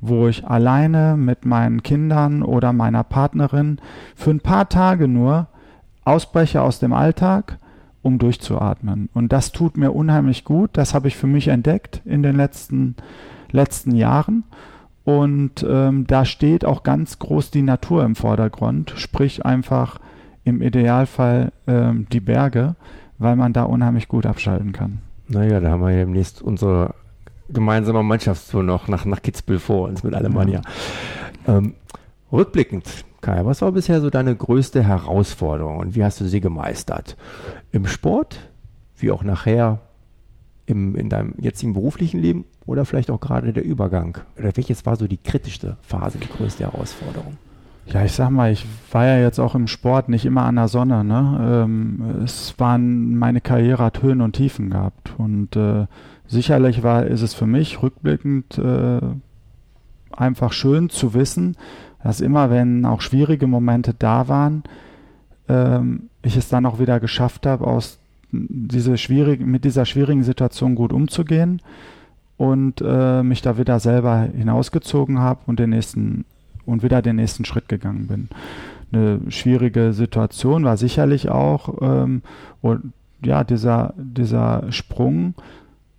wo 0.00 0.28
ich 0.28 0.46
alleine 0.46 1.16
mit 1.16 1.44
meinen 1.44 1.82
Kindern 1.82 2.42
oder 2.42 2.72
meiner 2.72 3.04
Partnerin 3.04 3.78
für 4.14 4.30
ein 4.30 4.40
paar 4.40 4.68
Tage 4.68 5.08
nur 5.08 5.48
ausbreche 6.04 6.62
aus 6.62 6.78
dem 6.78 6.92
Alltag, 6.92 7.58
um 8.02 8.18
durchzuatmen. 8.18 9.10
Und 9.12 9.32
das 9.32 9.52
tut 9.52 9.76
mir 9.76 9.92
unheimlich 9.92 10.44
gut. 10.44 10.70
Das 10.72 10.94
habe 10.94 11.08
ich 11.08 11.16
für 11.16 11.26
mich 11.26 11.48
entdeckt 11.48 12.00
in 12.04 12.22
den 12.22 12.36
letzten, 12.36 12.96
letzten 13.50 13.94
Jahren. 13.94 14.44
Und 15.04 15.64
ähm, 15.68 16.06
da 16.06 16.24
steht 16.24 16.64
auch 16.64 16.82
ganz 16.82 17.18
groß 17.18 17.50
die 17.50 17.62
Natur 17.62 18.04
im 18.04 18.14
Vordergrund, 18.14 18.92
sprich 18.96 19.44
einfach 19.44 19.98
im 20.44 20.62
Idealfall 20.62 21.52
ähm, 21.66 22.06
die 22.12 22.20
Berge 22.20 22.76
weil 23.18 23.36
man 23.36 23.52
da 23.52 23.64
unheimlich 23.64 24.08
gut 24.08 24.26
abschalten 24.26 24.72
kann. 24.72 24.98
Naja, 25.28 25.60
da 25.60 25.70
haben 25.70 25.82
wir 25.82 25.90
ja 25.90 25.98
demnächst 25.98 26.40
unsere 26.40 26.94
gemeinsame 27.48 28.02
Mannschaftstour 28.02 28.62
noch 28.62 28.88
nach, 28.88 29.04
nach 29.04 29.22
Kitzbühel 29.22 29.58
vor 29.58 29.88
uns 29.88 30.02
mit 30.02 30.14
Alemannia. 30.14 30.62
Ja. 31.46 31.58
Ähm, 31.58 31.74
rückblickend, 32.32 33.04
Kai, 33.20 33.44
was 33.44 33.62
war 33.62 33.72
bisher 33.72 34.00
so 34.00 34.10
deine 34.10 34.34
größte 34.34 34.82
Herausforderung 34.82 35.78
und 35.78 35.94
wie 35.94 36.04
hast 36.04 36.20
du 36.20 36.24
sie 36.24 36.40
gemeistert? 36.40 37.16
Im 37.72 37.86
Sport, 37.86 38.38
wie 38.96 39.10
auch 39.10 39.22
nachher 39.22 39.80
im, 40.66 40.94
in 40.94 41.08
deinem 41.08 41.34
jetzigen 41.38 41.72
beruflichen 41.72 42.20
Leben 42.20 42.44
oder 42.66 42.84
vielleicht 42.84 43.10
auch 43.10 43.20
gerade 43.20 43.52
der 43.52 43.64
Übergang? 43.64 44.18
Oder 44.38 44.56
welches 44.56 44.86
war 44.86 44.96
so 44.96 45.08
die 45.08 45.16
kritischste 45.16 45.78
Phase, 45.82 46.18
die 46.18 46.28
größte 46.28 46.64
Herausforderung? 46.64 47.38
Ja, 47.92 48.04
ich 48.04 48.12
sag 48.12 48.28
mal, 48.28 48.52
ich 48.52 48.66
war 48.92 49.06
ja 49.06 49.18
jetzt 49.18 49.38
auch 49.38 49.54
im 49.54 49.66
Sport 49.66 50.10
nicht 50.10 50.26
immer 50.26 50.42
an 50.42 50.56
der 50.56 50.68
Sonne. 50.68 51.04
Ne? 51.04 51.64
Ähm, 51.64 52.22
es 52.22 52.54
waren, 52.58 53.16
meine 53.16 53.40
Karriere 53.40 53.82
hat 53.82 54.02
Höhen 54.02 54.20
und 54.20 54.34
Tiefen 54.34 54.68
gehabt. 54.68 55.14
Und 55.16 55.56
äh, 55.56 55.86
sicherlich 56.26 56.82
war, 56.82 57.06
ist 57.06 57.22
es 57.22 57.32
für 57.32 57.46
mich 57.46 57.82
rückblickend 57.82 58.58
äh, 58.58 59.00
einfach 60.12 60.52
schön 60.52 60.90
zu 60.90 61.14
wissen, 61.14 61.56
dass 62.02 62.20
immer, 62.20 62.50
wenn 62.50 62.84
auch 62.84 63.00
schwierige 63.00 63.46
Momente 63.46 63.94
da 63.94 64.28
waren, 64.28 64.64
ähm, 65.48 66.10
ich 66.22 66.36
es 66.36 66.50
dann 66.50 66.66
auch 66.66 66.78
wieder 66.78 67.00
geschafft 67.00 67.46
habe, 67.46 67.66
aus 67.66 67.98
diese 68.30 68.98
schwierig, 68.98 69.40
mit 69.40 69.64
dieser 69.64 69.86
schwierigen 69.86 70.24
Situation 70.24 70.74
gut 70.74 70.92
umzugehen 70.92 71.62
und 72.36 72.82
äh, 72.84 73.22
mich 73.22 73.40
da 73.40 73.56
wieder 73.56 73.80
selber 73.80 74.28
hinausgezogen 74.36 75.18
habe 75.18 75.40
und 75.46 75.58
den 75.58 75.70
nächsten 75.70 76.26
und 76.68 76.82
wieder 76.82 77.02
den 77.02 77.16
nächsten 77.16 77.44
Schritt 77.44 77.68
gegangen 77.68 78.06
bin. 78.06 78.28
Eine 78.92 79.20
schwierige 79.30 79.92
Situation 79.92 80.64
war 80.64 80.76
sicherlich 80.76 81.28
auch 81.28 81.82
ähm, 81.82 82.22
und 82.60 82.92
ja 83.22 83.44
dieser 83.44 83.94
dieser 83.96 84.70
Sprung 84.70 85.34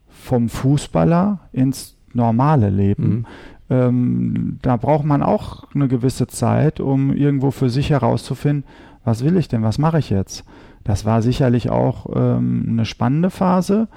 vom 0.10 0.50
Fußballer 0.50 1.40
ins 1.52 1.96
normale 2.14 2.70
Leben. 2.70 3.10
Mhm. 3.10 3.26
Ähm, 3.72 4.60
da 4.62 4.78
braucht 4.78 5.06
man 5.06 5.22
auch 5.22 5.66
eine 5.76 5.88
gewisse 5.88 6.28
Zeit, 6.28 6.80
um 6.80 7.14
irgendwo 7.14 7.52
für 7.52 7.70
sich 7.70 7.92
herauszufinden, 7.92 8.64
was 9.04 9.24
will 9.24 9.38
ich 9.38 9.48
denn, 9.48 9.64
was 9.64 9.78
mache 9.78 10.00
ich 10.00 10.10
jetzt? 10.10 10.44
Das 10.84 11.06
war 11.06 11.22
sicherlich 11.22 11.70
auch 11.70 12.08
ähm, 12.16 12.66
eine 12.70 12.86
spannende 12.86 13.30
Phase, 13.30 13.88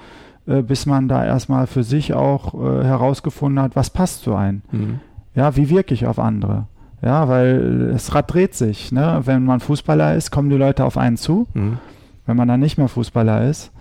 äh, 0.45 0.61
bis 0.61 0.85
man 0.85 1.07
da 1.07 1.25
erstmal 1.25 1.67
für 1.67 1.83
sich 1.83 2.13
auch 2.13 2.53
äh, 2.53 2.83
herausgefunden 2.83 3.63
hat, 3.63 3.75
was 3.75 3.89
passt 3.89 4.21
zu 4.21 4.35
einem. 4.35 4.61
Mhm. 4.71 4.99
Ja, 5.35 5.55
wie 5.55 5.69
wirke 5.69 5.93
ich 5.93 6.05
auf 6.05 6.19
andere? 6.19 6.67
Ja, 7.01 7.27
weil 7.27 7.89
das 7.91 8.13
Rad 8.15 8.33
dreht 8.33 8.55
sich. 8.55 8.91
Ne? 8.91 9.21
Wenn 9.25 9.43
man 9.43 9.59
Fußballer 9.59 10.15
ist, 10.15 10.31
kommen 10.31 10.49
die 10.49 10.55
Leute 10.55 10.85
auf 10.85 10.97
einen 10.97 11.17
zu. 11.17 11.47
Mhm. 11.53 11.79
Wenn 12.25 12.37
man 12.37 12.47
dann 12.47 12.61
nicht 12.61 12.77
mehr 12.77 12.87
Fußballer 12.87 13.49
ist, 13.49 13.71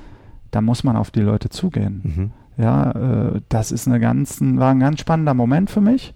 dann 0.50 0.64
muss 0.64 0.82
man 0.82 0.97
auf 0.97 1.11
die 1.11 1.21
Leute 1.21 1.49
zugehen. 1.49 2.00
Mhm. 2.02 2.62
Ja, 2.62 2.90
äh, 2.90 3.40
das 3.49 3.71
ist 3.73 3.87
eine 3.87 4.00
ganz, 4.00 4.40
war 4.40 4.71
ein 4.71 4.80
ganz 4.80 5.00
spannender 5.00 5.35
Moment 5.35 5.71
für 5.71 5.80
mich. 5.80 6.14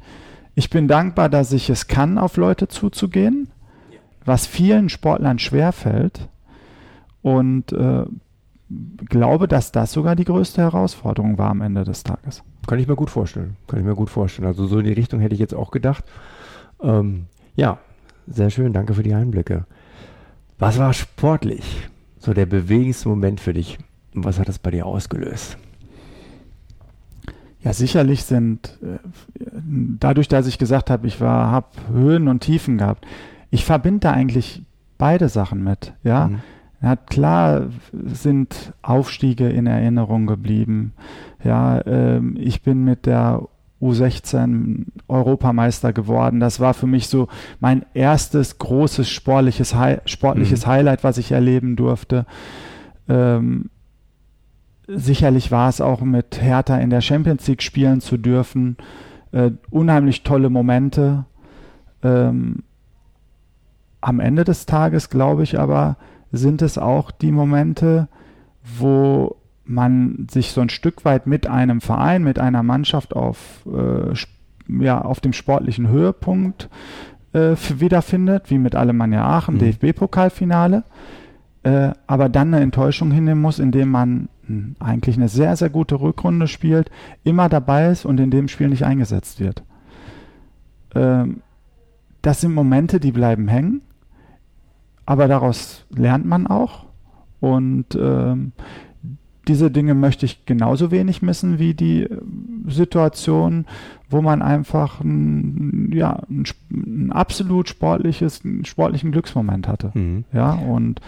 Ich 0.54 0.70
bin 0.70 0.88
dankbar, 0.88 1.28
dass 1.28 1.52
ich 1.52 1.70
es 1.70 1.86
kann, 1.86 2.18
auf 2.18 2.36
Leute 2.36 2.66
zuzugehen, 2.66 3.48
was 4.24 4.46
vielen 4.46 4.88
Sportlern 4.88 5.38
schwerfällt. 5.38 6.28
Und 7.22 7.72
äh, 7.72 8.04
glaube, 9.08 9.48
dass 9.48 9.72
das 9.72 9.92
sogar 9.92 10.16
die 10.16 10.24
größte 10.24 10.62
Herausforderung 10.62 11.38
war 11.38 11.50
am 11.50 11.60
Ende 11.60 11.84
des 11.84 12.02
Tages. 12.02 12.42
Kann 12.66 12.78
ich 12.78 12.88
mir 12.88 12.96
gut 12.96 13.10
vorstellen. 13.10 13.56
Kann 13.66 13.78
ich 13.78 13.84
mir 13.84 13.94
gut 13.94 14.10
vorstellen. 14.10 14.46
Also 14.46 14.66
so 14.66 14.78
in 14.78 14.86
die 14.86 14.92
Richtung 14.92 15.20
hätte 15.20 15.34
ich 15.34 15.40
jetzt 15.40 15.54
auch 15.54 15.70
gedacht. 15.70 16.04
Ähm, 16.82 17.26
ja, 17.54 17.78
sehr 18.26 18.50
schön. 18.50 18.72
Danke 18.72 18.94
für 18.94 19.02
die 19.02 19.14
Einblicke. 19.14 19.64
Was 20.58 20.78
war 20.78 20.92
sportlich 20.92 21.88
so 22.18 22.34
der 22.34 22.46
bewegendste 22.46 23.08
Moment 23.08 23.40
für 23.40 23.52
dich? 23.52 23.78
Und 24.14 24.24
was 24.24 24.38
hat 24.38 24.48
das 24.48 24.58
bei 24.58 24.70
dir 24.70 24.86
ausgelöst? 24.86 25.58
Ja, 27.60 27.72
sicherlich 27.72 28.24
sind 28.24 28.78
äh, 28.82 28.98
dadurch, 29.98 30.28
dass 30.28 30.46
ich 30.46 30.58
gesagt 30.58 30.88
habe, 30.88 31.06
ich 31.06 31.20
war, 31.20 31.50
habe 31.50 31.66
Höhen 31.90 32.28
und 32.28 32.40
Tiefen 32.40 32.78
gehabt. 32.78 33.06
Ich 33.50 33.64
verbinde 33.64 34.00
da 34.00 34.12
eigentlich 34.12 34.62
beide 34.98 35.28
Sachen 35.28 35.62
mit. 35.62 35.92
Ja, 36.02 36.28
mhm. 36.28 36.40
Ja, 36.82 36.96
klar 36.96 37.68
sind 37.92 38.72
Aufstiege 38.82 39.48
in 39.48 39.66
Erinnerung 39.66 40.26
geblieben. 40.26 40.92
Ja, 41.42 41.84
ähm, 41.86 42.36
ich 42.38 42.62
bin 42.62 42.84
mit 42.84 43.06
der 43.06 43.42
U16 43.80 44.86
Europameister 45.08 45.92
geworden. 45.92 46.40
Das 46.40 46.60
war 46.60 46.74
für 46.74 46.86
mich 46.86 47.08
so 47.08 47.28
mein 47.60 47.84
erstes 47.94 48.58
großes 48.58 49.08
sportliches, 49.08 49.74
Hi 49.74 49.98
sportliches 50.06 50.66
mhm. 50.66 50.70
Highlight, 50.70 51.04
was 51.04 51.18
ich 51.18 51.32
erleben 51.32 51.76
durfte. 51.76 52.26
Ähm, 53.08 53.70
sicherlich 54.86 55.50
war 55.50 55.68
es 55.68 55.80
auch 55.80 56.00
mit 56.00 56.40
Hertha 56.40 56.78
in 56.78 56.90
der 56.90 57.00
Champions 57.00 57.46
League 57.48 57.62
spielen 57.62 58.00
zu 58.00 58.16
dürfen. 58.16 58.76
Äh, 59.32 59.52
unheimlich 59.70 60.22
tolle 60.22 60.50
Momente. 60.50 61.24
Ähm, 62.02 62.62
am 64.00 64.20
Ende 64.20 64.44
des 64.44 64.66
Tages, 64.66 65.10
glaube 65.10 65.42
ich 65.42 65.58
aber, 65.58 65.96
sind 66.32 66.62
es 66.62 66.78
auch 66.78 67.10
die 67.10 67.32
Momente, 67.32 68.08
wo 68.78 69.36
man 69.64 70.26
sich 70.30 70.52
so 70.52 70.60
ein 70.60 70.68
Stück 70.68 71.04
weit 71.04 71.26
mit 71.26 71.46
einem 71.46 71.80
Verein, 71.80 72.22
mit 72.22 72.38
einer 72.38 72.62
Mannschaft 72.62 73.14
auf, 73.14 73.66
äh, 73.66 74.14
ja, 74.82 75.00
auf 75.00 75.20
dem 75.20 75.32
sportlichen 75.32 75.88
Höhepunkt 75.88 76.68
äh, 77.32 77.54
wiederfindet, 77.78 78.50
wie 78.50 78.58
mit 78.58 78.74
Alemannia 78.74 79.24
Aachen, 79.24 79.56
mhm. 79.56 79.58
DFB-Pokalfinale, 79.60 80.84
äh, 81.64 81.90
aber 82.06 82.28
dann 82.28 82.54
eine 82.54 82.62
Enttäuschung 82.62 83.10
hinnehmen 83.10 83.42
muss, 83.42 83.58
indem 83.58 83.90
man 83.90 84.28
hm, 84.46 84.76
eigentlich 84.78 85.16
eine 85.16 85.28
sehr, 85.28 85.56
sehr 85.56 85.70
gute 85.70 86.00
Rückrunde 86.00 86.46
spielt, 86.46 86.90
immer 87.24 87.48
dabei 87.48 87.90
ist 87.90 88.04
und 88.04 88.20
in 88.20 88.30
dem 88.30 88.48
Spiel 88.48 88.68
nicht 88.68 88.84
eingesetzt 88.84 89.40
wird. 89.40 89.64
Ähm, 90.94 91.42
das 92.22 92.40
sind 92.40 92.54
Momente, 92.54 93.00
die 93.00 93.12
bleiben 93.12 93.48
hängen, 93.48 93.82
aber 95.06 95.28
daraus 95.28 95.86
lernt 95.94 96.26
man 96.26 96.46
auch. 96.46 96.84
Und 97.40 97.86
ähm, 97.98 98.52
diese 99.48 99.70
Dinge 99.70 99.94
möchte 99.94 100.26
ich 100.26 100.44
genauso 100.46 100.90
wenig 100.90 101.22
missen 101.22 101.58
wie 101.58 101.74
die 101.74 102.02
äh, 102.02 102.20
Situation, 102.66 103.66
wo 104.10 104.20
man 104.20 104.42
einfach 104.42 105.00
ein, 105.00 105.90
ja, 105.92 106.22
ein, 106.28 106.44
ein 106.70 107.12
absolut 107.12 107.68
sportliches, 107.68 108.44
einen 108.44 108.64
sportlichen 108.64 109.12
Glücksmoment 109.12 109.68
hatte. 109.68 109.92
Mhm. 109.94 110.24
Ja, 110.32 110.52
und 110.52 111.00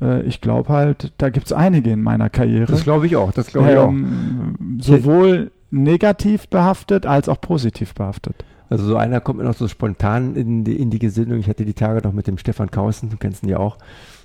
äh, 0.00 0.22
ich 0.22 0.40
glaube 0.40 0.68
halt, 0.68 1.12
da 1.18 1.30
gibt 1.30 1.46
es 1.46 1.52
einige 1.52 1.90
in 1.90 2.02
meiner 2.02 2.30
Karriere. 2.30 2.70
Das 2.70 2.84
glaube 2.84 3.06
ich 3.06 3.16
auch, 3.16 3.32
das 3.32 3.48
glaube 3.48 3.72
ich 3.72 3.76
ähm, 3.76 4.78
auch. 4.78 4.84
Sowohl 4.84 5.50
negativ 5.70 6.48
behaftet 6.48 7.06
als 7.06 7.28
auch 7.28 7.40
positiv 7.40 7.94
behaftet. 7.94 8.44
Also 8.72 8.86
so 8.86 8.96
einer 8.96 9.20
kommt 9.20 9.38
mir 9.38 9.44
noch 9.44 9.54
so 9.54 9.68
spontan 9.68 10.34
in 10.34 10.64
die, 10.64 10.80
in 10.80 10.88
die 10.88 10.98
Gesinnung. 10.98 11.38
Ich 11.38 11.46
hatte 11.46 11.66
die 11.66 11.74
Tage 11.74 12.00
noch 12.00 12.14
mit 12.14 12.26
dem 12.26 12.38
Stefan 12.38 12.70
Kausen, 12.70 13.10
du 13.10 13.18
kennst 13.18 13.42
ihn 13.42 13.50
ja 13.50 13.58
auch, 13.58 13.76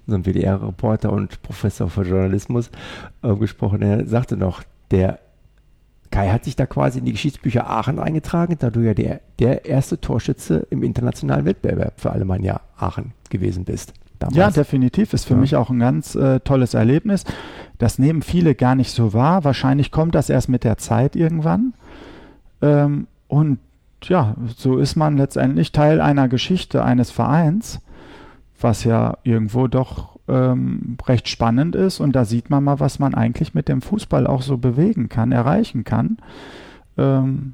unserem 0.06 0.24
WDR-Reporter 0.24 1.12
und 1.12 1.42
Professor 1.42 1.90
für 1.90 2.04
Journalismus, 2.04 2.72
äh, 3.24 3.36
gesprochen. 3.36 3.82
Er 3.82 4.08
sagte 4.08 4.38
noch, 4.38 4.64
der 4.90 5.20
Kai 6.12 6.30
hat 6.30 6.46
sich 6.46 6.56
da 6.56 6.66
quasi 6.66 7.00
in 7.00 7.04
die 7.04 7.12
Geschichtsbücher 7.12 7.70
Aachen 7.70 8.00
eingetragen, 8.00 8.56
da 8.58 8.70
du 8.70 8.80
ja 8.80 8.94
der, 8.94 9.20
der 9.40 9.66
erste 9.66 10.00
Torschütze 10.00 10.66
im 10.70 10.82
internationalen 10.82 11.44
Wettbewerb 11.44 12.00
für 12.00 12.14
Alemannia 12.14 12.62
Aachen 12.78 13.12
gewesen 13.30 13.66
bist. 13.66 13.92
Damals. 14.18 14.38
Ja, 14.38 14.50
definitiv. 14.50 15.12
Ist 15.12 15.26
für 15.26 15.34
ja. 15.34 15.42
mich 15.42 15.58
auch 15.58 15.70
ein 15.70 15.80
ganz 15.80 16.16
äh, 16.16 16.40
tolles 16.40 16.74
Erlebnis. 16.74 17.26
Das 17.80 18.00
nehmen 18.00 18.22
viele 18.22 18.56
gar 18.56 18.76
nicht 18.76 18.92
so 18.92 19.12
wahr. 19.12 19.44
Wahrscheinlich 19.44 19.92
kommt 19.92 20.16
das 20.16 20.30
erst 20.30 20.48
mit 20.48 20.64
der 20.64 20.78
Zeit 20.78 21.18
irgendwann. 21.18 21.74
Ähm, 22.62 23.08
und 23.28 23.60
ja, 24.04 24.36
so 24.56 24.78
ist 24.78 24.96
man 24.96 25.18
letztendlich 25.18 25.72
Teil 25.72 26.02
einer 26.02 26.28
Geschichte 26.28 26.84
eines 26.84 27.12
Vereins, 27.12 27.80
was 28.60 28.84
ja 28.84 29.18
irgendwo 29.24 29.68
doch 29.68 30.18
ähm, 30.28 30.98
recht 31.06 31.28
spannend 31.28 31.76
ist. 31.76 32.00
Und 32.00 32.16
da 32.16 32.26
sieht 32.26 32.50
man 32.50 32.64
mal, 32.64 32.80
was 32.80 33.00
man 33.00 33.16
eigentlich 33.16 33.54
mit 33.54 33.68
dem 33.68 33.82
Fußball 33.82 34.28
auch 34.28 34.42
so 34.42 34.58
bewegen 34.58 35.10
kann, 35.10 35.32
erreichen 35.32 35.84
kann. 35.84 36.18
Ähm, 36.98 37.54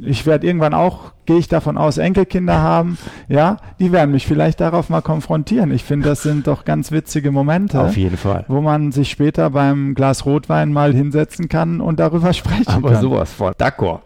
ich 0.00 0.26
werde 0.26 0.46
irgendwann 0.46 0.74
auch, 0.74 1.12
gehe 1.24 1.38
ich 1.38 1.46
davon 1.46 1.78
aus, 1.78 1.98
Enkelkinder 1.98 2.60
haben, 2.60 2.98
ja, 3.28 3.58
die 3.78 3.92
werden 3.92 4.10
mich 4.10 4.26
vielleicht 4.26 4.60
darauf 4.60 4.90
mal 4.90 5.02
konfrontieren. 5.02 5.70
Ich 5.70 5.84
finde, 5.84 6.08
das 6.08 6.24
sind 6.24 6.48
doch 6.48 6.64
ganz 6.64 6.90
witzige 6.90 7.30
Momente. 7.30 7.80
Auf 7.80 7.96
jeden 7.96 8.16
Fall. 8.16 8.44
Wo 8.48 8.60
man 8.60 8.90
sich 8.90 9.10
später 9.10 9.50
beim 9.50 9.94
Glas 9.94 10.26
Rotwein 10.26 10.72
mal 10.72 10.92
hinsetzen 10.92 11.48
kann 11.48 11.80
und 11.80 12.00
darüber 12.00 12.32
sprechen 12.32 12.66
Aber 12.66 12.88
kann. 12.88 12.96
Aber 12.96 13.00
sowas 13.00 13.32
von. 13.32 13.52
D'accord. 13.52 14.00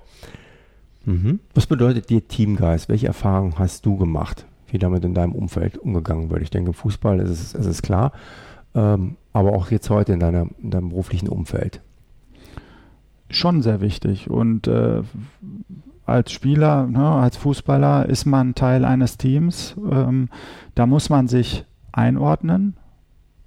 Mhm. 1.08 1.40
Was 1.54 1.66
bedeutet 1.66 2.10
dir 2.10 2.28
Teamgeist? 2.28 2.90
Welche 2.90 3.06
Erfahrungen 3.06 3.58
hast 3.58 3.86
du 3.86 3.96
gemacht, 3.96 4.44
wie 4.66 4.78
damit 4.78 5.04
in 5.04 5.14
deinem 5.14 5.32
Umfeld 5.32 5.78
umgegangen 5.78 6.28
wird? 6.28 6.42
Ich 6.42 6.50
denke, 6.50 6.68
im 6.68 6.74
Fußball 6.74 7.18
ist 7.20 7.30
es, 7.30 7.54
ist 7.54 7.66
es 7.66 7.80
klar, 7.80 8.12
ähm, 8.74 9.16
aber 9.32 9.54
auch 9.54 9.70
jetzt 9.70 9.88
heute 9.88 10.12
in, 10.12 10.20
deiner, 10.20 10.48
in 10.62 10.70
deinem 10.70 10.90
beruflichen 10.90 11.28
Umfeld 11.28 11.80
schon 13.30 13.62
sehr 13.62 13.80
wichtig. 13.80 14.28
Und 14.28 14.68
äh, 14.68 15.02
als 16.04 16.32
Spieler, 16.32 16.86
ne, 16.86 17.06
als 17.06 17.36
Fußballer 17.38 18.06
ist 18.06 18.26
man 18.26 18.54
Teil 18.54 18.84
eines 18.84 19.16
Teams. 19.16 19.76
Ähm, 19.90 20.28
da 20.74 20.86
muss 20.86 21.10
man 21.10 21.28
sich 21.28 21.64
einordnen. 21.92 22.76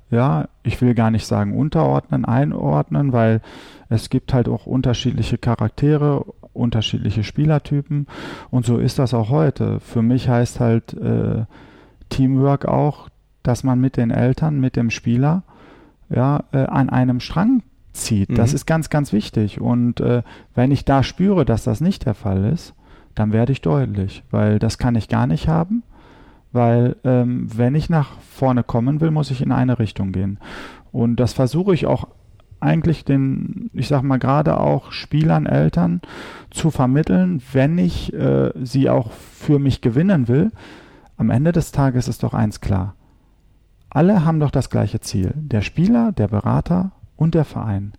Ja, 0.09 0.49
ich 0.63 0.81
will 0.81 0.93
gar 0.93 1.09
nicht 1.09 1.25
sagen 1.25 1.57
unterordnen, 1.57 2.25
einordnen, 2.25 3.13
weil 3.13 3.41
es 3.87 4.09
gibt 4.09 4.33
halt 4.33 4.49
auch 4.49 4.65
unterschiedliche 4.65 5.37
Charaktere, 5.37 6.25
unterschiedliche 6.53 7.23
Spielertypen 7.23 8.07
und 8.49 8.65
so 8.65 8.77
ist 8.77 8.99
das 8.99 9.13
auch 9.13 9.29
heute. 9.29 9.79
Für 9.79 10.01
mich 10.01 10.29
heißt 10.29 10.59
halt 10.59 10.93
äh, 10.93 11.45
Teamwork 12.09 12.65
auch, 12.65 13.09
dass 13.43 13.63
man 13.63 13.79
mit 13.79 13.97
den 13.97 14.11
Eltern, 14.11 14.59
mit 14.59 14.75
dem 14.75 14.89
Spieler 14.89 15.43
ja, 16.09 16.43
äh, 16.51 16.65
an 16.65 16.89
einem 16.89 17.19
Strang 17.19 17.63
zieht. 17.93 18.29
Mhm. 18.29 18.35
Das 18.35 18.53
ist 18.53 18.65
ganz, 18.65 18.89
ganz 18.89 19.13
wichtig. 19.13 19.59
Und 19.59 19.99
äh, 19.99 20.23
wenn 20.53 20.71
ich 20.71 20.85
da 20.85 21.03
spüre, 21.03 21.45
dass 21.45 21.63
das 21.63 21.81
nicht 21.81 22.05
der 22.05 22.13
Fall 22.13 22.45
ist, 22.45 22.73
dann 23.15 23.33
werde 23.33 23.51
ich 23.51 23.61
deutlich, 23.61 24.23
weil 24.31 24.59
das 24.59 24.77
kann 24.77 24.95
ich 24.95 25.09
gar 25.09 25.27
nicht 25.27 25.47
haben, 25.47 25.83
weil 26.53 26.95
ähm, 27.03 27.47
wenn 27.53 27.75
ich 27.75 27.89
nach 27.89 28.19
vorne 28.21 28.63
kommen 28.63 29.01
will, 29.01 29.11
muss 29.11 29.31
ich 29.31 29.41
in 29.41 29.51
eine 29.51 29.79
Richtung 29.79 30.11
gehen. 30.11 30.39
Und 30.91 31.17
das 31.17 31.33
versuche 31.33 31.73
ich 31.73 31.85
auch 31.85 32.07
eigentlich 32.61 33.05
den, 33.05 33.69
ich 33.73 33.87
sag 33.87 34.03
mal 34.03 34.19
gerade 34.19 34.59
auch 34.59 34.91
Spielern, 34.91 35.45
Eltern 35.45 36.01
zu 36.51 36.71
vermitteln, 36.71 37.41
wenn 37.51 37.77
ich 37.77 38.13
äh, 38.13 38.51
sie 38.61 38.89
auch 38.89 39.11
für 39.11 39.59
mich 39.59 39.81
gewinnen 39.81 40.27
will. 40.27 40.51
Am 41.17 41.29
Ende 41.29 41.51
des 41.51 41.71
Tages 41.71 42.07
ist 42.07 42.23
doch 42.23 42.33
eins 42.33 42.61
klar. 42.61 42.95
Alle 43.89 44.23
haben 44.23 44.39
doch 44.39 44.51
das 44.51 44.69
gleiche 44.69 45.01
Ziel. 45.01 45.33
Der 45.35 45.61
Spieler, 45.61 46.11
der 46.11 46.27
Berater 46.27 46.91
und 47.17 47.35
der 47.35 47.45
Verein. 47.45 47.93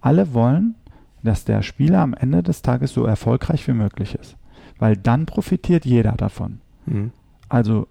Alle 0.00 0.34
wollen, 0.34 0.74
dass 1.22 1.44
der 1.44 1.62
Spieler 1.62 2.00
am 2.00 2.14
Ende 2.14 2.42
des 2.42 2.62
Tages 2.62 2.92
so 2.92 3.04
erfolgreich 3.04 3.66
wie 3.68 3.72
möglich 3.72 4.14
ist. 4.14 4.36
Weil 4.78 4.96
dann 4.96 5.26
profitiert 5.26 5.84
jeder 5.84 6.12
davon. 6.12 6.60
Mhm. 6.86 7.12
Also 7.48 7.88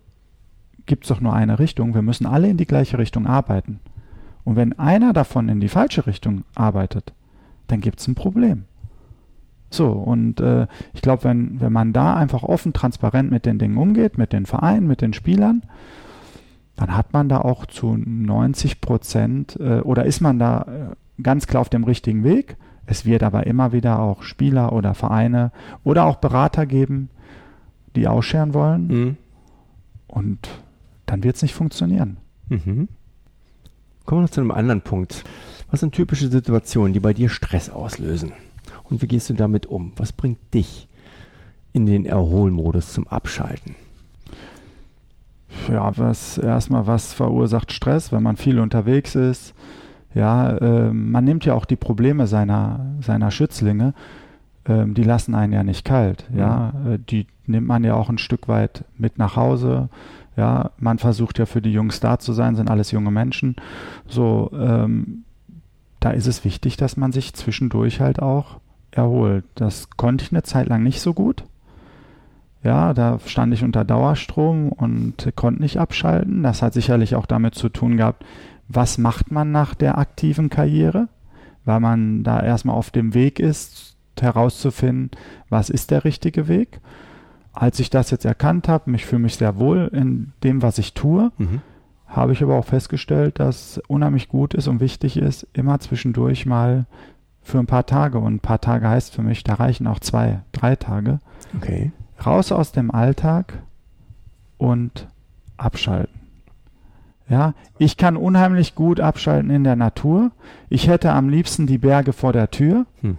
gibt 0.86 1.04
es 1.04 1.10
doch 1.10 1.22
nur 1.22 1.34
eine 1.34 1.60
Richtung. 1.60 1.94
Wir 1.94 2.02
müssen 2.02 2.26
alle 2.26 2.50
in 2.50 2.58
die 2.58 2.66
gleiche 2.66 2.98
Richtung 2.98 3.28
arbeiten. 3.28 3.80
Und 4.48 4.56
wenn 4.56 4.80
einer 4.80 5.12
davon 5.12 5.50
in 5.50 5.60
die 5.60 5.68
falsche 5.68 6.08
Richtung 6.08 6.46
arbeitet, 6.56 7.12
dann 7.68 7.82
gibt 7.82 8.00
es 8.00 8.08
ein 8.08 8.16
Problem. 8.16 8.64
So, 9.70 9.90
und 9.90 10.40
äh, 10.40 10.68
ich 10.94 11.02
glaube, 11.02 11.26
wenn, 11.26 11.60
wenn 11.60 11.74
man 11.74 11.92
da 11.92 12.16
einfach 12.16 12.44
offen, 12.44 12.72
transparent 12.72 13.30
mit 13.30 13.46
den 13.46 13.60
Dingen 13.60 13.76
umgeht, 13.76 14.18
mit 14.18 14.32
den 14.32 14.46
Vereinen, 14.46 14.88
mit 14.88 15.02
den 15.02 15.12
Spielern, 15.12 15.64
dann 16.78 16.96
hat 16.96 17.12
man 17.12 17.28
da 17.28 17.42
auch 17.42 17.66
zu 17.66 17.98
90 17.98 18.80
Prozent 18.80 19.58
äh, 19.60 19.82
oder 19.82 20.06
ist 20.06 20.22
man 20.22 20.40
da 20.40 20.62
äh, 20.62 21.22
ganz 21.22 21.48
klar 21.48 21.60
auf 21.60 21.70
dem 21.70 21.84
richtigen 21.84 22.24
Weg. 22.24 22.56
Es 22.86 23.06
wird 23.06 23.24
aber 23.24 23.48
immer 23.48 23.74
wieder 23.74 24.00
auch 24.00 24.24
Spieler 24.24 24.72
oder 24.72 24.94
Vereine 24.94 25.52
oder 25.84 26.06
auch 26.06 26.16
Berater 26.16 26.66
geben, 26.66 27.10
die 27.98 28.08
ausscheren 28.08 28.54
wollen. 28.54 28.88
Mhm. 28.88 29.18
Und 30.08 30.48
dann 31.06 31.26
wird 31.26 31.36
es 31.36 31.42
nicht 31.42 31.54
funktionieren. 31.54 32.16
Mhm. 32.48 32.88
Kommen 34.08 34.22
wir 34.22 34.24
noch 34.24 34.32
zu 34.32 34.42
einem 34.42 34.52
anderen 34.52 34.82
Punkt. 34.82 35.24
Was 35.70 35.82
sind 35.82 35.94
typische 35.94 36.30
Situationen, 36.30 36.94
die 36.94 37.00
bei 37.00 37.14
dir 37.14 37.30
Stress 37.30 37.70
auslösen? 37.70 38.32
Und 38.86 39.04
wie 39.04 39.08
gehst 39.08 39.30
du 39.30 39.36
damit 39.36 39.68
um? 39.68 39.92
Was 39.98 40.12
bringt 40.12 40.40
dich 40.56 40.88
in 41.74 41.86
den 41.86 42.08
Erholmodus 42.08 42.94
zum 42.94 43.08
Abschalten? 43.08 43.76
ja, 45.70 45.98
was 45.98 46.38
erstmal 46.38 46.88
was 46.88 47.14
verursacht 47.14 47.72
Stress, 47.72 48.12
wenn 48.12 48.24
man 48.24 48.38
viel 48.38 48.60
unterwegs 48.60 49.16
ist. 49.16 49.54
Ja, 50.14 50.58
äh, 50.58 50.92
man 50.92 51.24
nimmt 51.26 51.46
ja 51.46 51.54
auch 51.54 51.66
die 51.66 51.76
Probleme 51.76 52.28
seiner, 52.28 52.86
seiner 53.02 53.32
Schützlinge, 53.32 53.94
äh, 54.64 54.86
die 54.88 55.04
lassen 55.04 55.36
einen 55.36 55.54
ja 55.54 55.64
nicht 55.64 55.86
kalt. 55.86 56.26
Mhm. 56.32 56.40
Ja, 56.40 56.74
äh, 56.88 57.00
die 57.00 57.28
nimmt 57.48 57.68
man 57.68 57.84
ja 57.84 57.96
auch 57.96 58.10
ein 58.10 58.18
Stück 58.18 58.48
weit 58.48 58.86
mit 58.98 59.18
nach 59.18 59.36
Hause. 59.36 59.90
Ja, 60.36 60.72
man 60.78 61.00
versucht 61.00 61.40
ja 61.40 61.46
für 61.46 61.62
die 61.62 61.72
Jungs 61.72 62.00
da 62.00 62.20
zu 62.20 62.34
sein, 62.34 62.56
sind 62.56 62.70
alles 62.70 62.92
junge 62.92 63.12
Menschen. 63.12 63.56
So, 64.08 64.52
ähm, 64.54 65.24
da 66.00 66.12
ist 66.12 66.28
es 66.28 66.46
wichtig, 66.46 66.78
dass 66.78 66.98
man 66.98 67.12
sich 67.12 67.34
zwischendurch 67.34 68.02
halt 68.02 68.22
auch 68.22 68.60
erholt. 68.92 69.46
Das 69.56 69.90
konnte 69.92 70.24
ich 70.24 70.32
eine 70.32 70.44
Zeit 70.44 70.68
lang 70.68 70.84
nicht 70.84 71.02
so 71.02 71.14
gut. 71.14 71.44
Ja, 72.64 72.94
da 72.94 73.20
stand 73.26 73.54
ich 73.54 73.64
unter 73.64 73.86
Dauerstrom 73.86 74.72
und 74.72 75.32
konnte 75.36 75.62
nicht 75.62 75.78
abschalten. 75.78 76.44
Das 76.44 76.62
hat 76.62 76.74
sicherlich 76.74 77.16
auch 77.16 77.26
damit 77.26 77.56
zu 77.56 77.70
tun 77.70 77.98
gehabt, 77.98 78.26
was 78.68 78.98
macht 78.98 79.32
man 79.32 79.52
nach 79.52 79.74
der 79.74 79.98
aktiven 79.98 80.50
Karriere, 80.50 81.08
weil 81.66 81.80
man 81.80 82.24
da 82.24 82.42
erstmal 82.42 82.76
auf 82.76 82.92
dem 82.92 83.14
Weg 83.14 83.40
ist, 83.40 83.96
herauszufinden, 84.20 85.12
was 85.50 85.70
ist 85.70 85.92
der 85.92 86.04
richtige 86.04 86.48
Weg. 86.48 86.82
Als 87.58 87.80
ich 87.80 87.90
das 87.90 88.12
jetzt 88.12 88.26
erkannt 88.26 88.68
habe, 88.68 88.92
ich 88.92 89.06
fühle 89.06 89.24
mich 89.24 89.36
sehr 89.36 89.58
wohl 89.58 89.90
in 89.92 90.34
dem, 90.44 90.62
was 90.62 90.78
ich 90.78 90.94
tue, 90.94 91.32
mhm. 91.38 91.62
habe 92.06 92.34
ich 92.34 92.44
aber 92.44 92.56
auch 92.56 92.66
festgestellt, 92.66 93.40
dass 93.40 93.82
unheimlich 93.88 94.30
gut 94.30 94.54
ist 94.54 94.68
und 94.68 94.80
wichtig 94.80 95.18
ist, 95.18 95.48
immer 95.54 95.80
zwischendurch 95.80 96.46
mal 96.46 96.86
für 97.42 97.60
ein 97.60 97.66
paar 97.66 97.86
Tage, 97.86 98.20
und 98.20 98.36
ein 98.36 98.40
paar 98.40 98.62
Tage 98.62 98.90
heißt 98.90 99.14
für 99.14 99.24
mich, 99.24 99.44
da 99.44 99.56
reichen 99.56 99.88
auch 99.88 100.00
zwei, 100.00 100.42
drei 100.52 100.76
Tage, 100.76 101.20
okay 101.56 101.92
raus 102.26 102.52
aus 102.52 102.72
dem 102.72 102.92
Alltag 102.92 103.60
und 104.58 105.08
abschalten. 105.58 106.16
Ja, 107.30 107.54
ich 107.78 107.98
kann 107.98 108.16
unheimlich 108.16 108.74
gut 108.74 109.02
abschalten 109.02 109.50
in 109.50 109.66
der 109.66 109.76
Natur. 109.76 110.32
Ich 110.70 110.88
hätte 110.88 111.12
am 111.12 111.28
liebsten 111.28 111.68
die 111.68 111.78
Berge 111.78 112.14
vor 112.14 112.32
der 112.32 112.50
Tür. 112.52 112.86
Hm. 113.02 113.18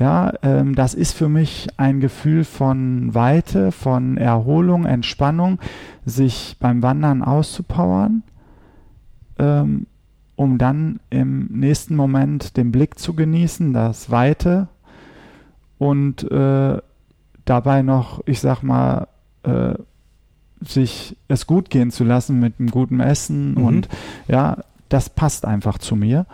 Ja, 0.00 0.32
ähm, 0.40 0.74
das 0.74 0.94
ist 0.94 1.12
für 1.12 1.28
mich 1.28 1.68
ein 1.76 2.00
Gefühl 2.00 2.44
von 2.44 3.14
Weite, 3.14 3.70
von 3.70 4.16
Erholung, 4.16 4.86
Entspannung, 4.86 5.60
sich 6.06 6.56
beim 6.58 6.82
Wandern 6.82 7.22
auszupowern, 7.22 8.22
ähm, 9.38 9.86
um 10.36 10.56
dann 10.56 11.00
im 11.10 11.48
nächsten 11.52 11.96
Moment 11.96 12.56
den 12.56 12.72
Blick 12.72 12.98
zu 12.98 13.12
genießen, 13.12 13.74
das 13.74 14.10
Weite 14.10 14.68
und 15.76 16.22
äh, 16.30 16.78
dabei 17.44 17.82
noch, 17.82 18.22
ich 18.24 18.40
sag 18.40 18.62
mal, 18.62 19.06
äh, 19.42 19.74
sich 20.62 21.14
es 21.28 21.46
gut 21.46 21.68
gehen 21.68 21.90
zu 21.90 22.04
lassen 22.04 22.40
mit 22.40 22.58
einem 22.58 22.70
guten 22.70 23.00
Essen 23.00 23.52
mhm. 23.52 23.64
und 23.64 23.88
ja, 24.28 24.64
das 24.88 25.10
passt 25.10 25.44
einfach 25.44 25.76
zu 25.76 25.94
mir. 25.94 26.24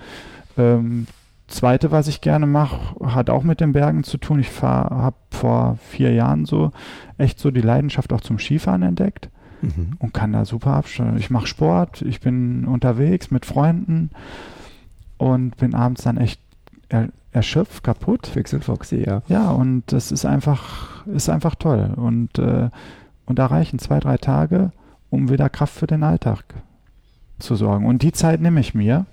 Ähm, 0.56 1.08
zweite, 1.48 1.90
was 1.90 2.08
ich 2.08 2.20
gerne 2.20 2.46
mache, 2.46 2.96
hat 3.12 3.30
auch 3.30 3.42
mit 3.42 3.60
den 3.60 3.72
Bergen 3.72 4.04
zu 4.04 4.18
tun. 4.18 4.40
Ich 4.40 4.62
habe 4.62 5.16
vor 5.30 5.78
vier 5.88 6.12
Jahren 6.12 6.44
so 6.44 6.72
echt 7.18 7.38
so 7.38 7.50
die 7.50 7.60
Leidenschaft 7.60 8.12
auch 8.12 8.20
zum 8.20 8.38
Skifahren 8.38 8.82
entdeckt 8.82 9.30
mhm. 9.62 9.92
und 9.98 10.14
kann 10.14 10.32
da 10.32 10.44
super 10.44 10.74
abstellen. 10.74 11.16
Ich 11.18 11.30
mache 11.30 11.46
Sport, 11.46 12.02
ich 12.02 12.20
bin 12.20 12.64
unterwegs 12.64 13.30
mit 13.30 13.46
Freunden 13.46 14.10
und 15.18 15.56
bin 15.56 15.74
abends 15.74 16.02
dann 16.02 16.16
echt 16.16 16.40
er 16.88 17.08
erschöpft, 17.32 17.84
kaputt. 17.84 18.26
Fix 18.26 18.54
und 18.54 18.64
Foxy, 18.64 19.04
ja. 19.06 19.22
Ja, 19.28 19.50
und 19.50 19.82
das 19.88 20.10
ist 20.10 20.24
einfach, 20.24 21.06
ist 21.06 21.28
einfach 21.28 21.54
toll. 21.54 21.92
Und, 21.94 22.38
äh, 22.38 22.70
und 23.26 23.38
da 23.38 23.46
reichen 23.46 23.78
zwei, 23.78 24.00
drei 24.00 24.16
Tage, 24.16 24.72
um 25.10 25.28
wieder 25.28 25.50
Kraft 25.50 25.74
für 25.74 25.86
den 25.86 26.02
Alltag 26.02 26.44
zu 27.38 27.54
sorgen. 27.54 27.84
Und 27.84 28.02
die 28.02 28.12
Zeit 28.12 28.40
nehme 28.40 28.60
ich 28.60 28.74
mir, 28.74 29.04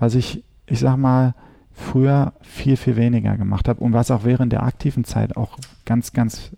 was 0.00 0.16
ich, 0.16 0.42
ich 0.66 0.80
sag 0.80 0.96
mal, 0.96 1.34
früher 1.72 2.32
viel, 2.42 2.76
viel 2.76 2.96
weniger 2.96 3.36
gemacht 3.36 3.68
habe 3.68 3.82
und 3.82 3.92
was 3.92 4.10
auch 4.10 4.24
während 4.24 4.52
der 4.52 4.62
aktiven 4.62 5.04
Zeit 5.04 5.36
auch 5.36 5.58
ganz, 5.84 6.12
ganz 6.12 6.50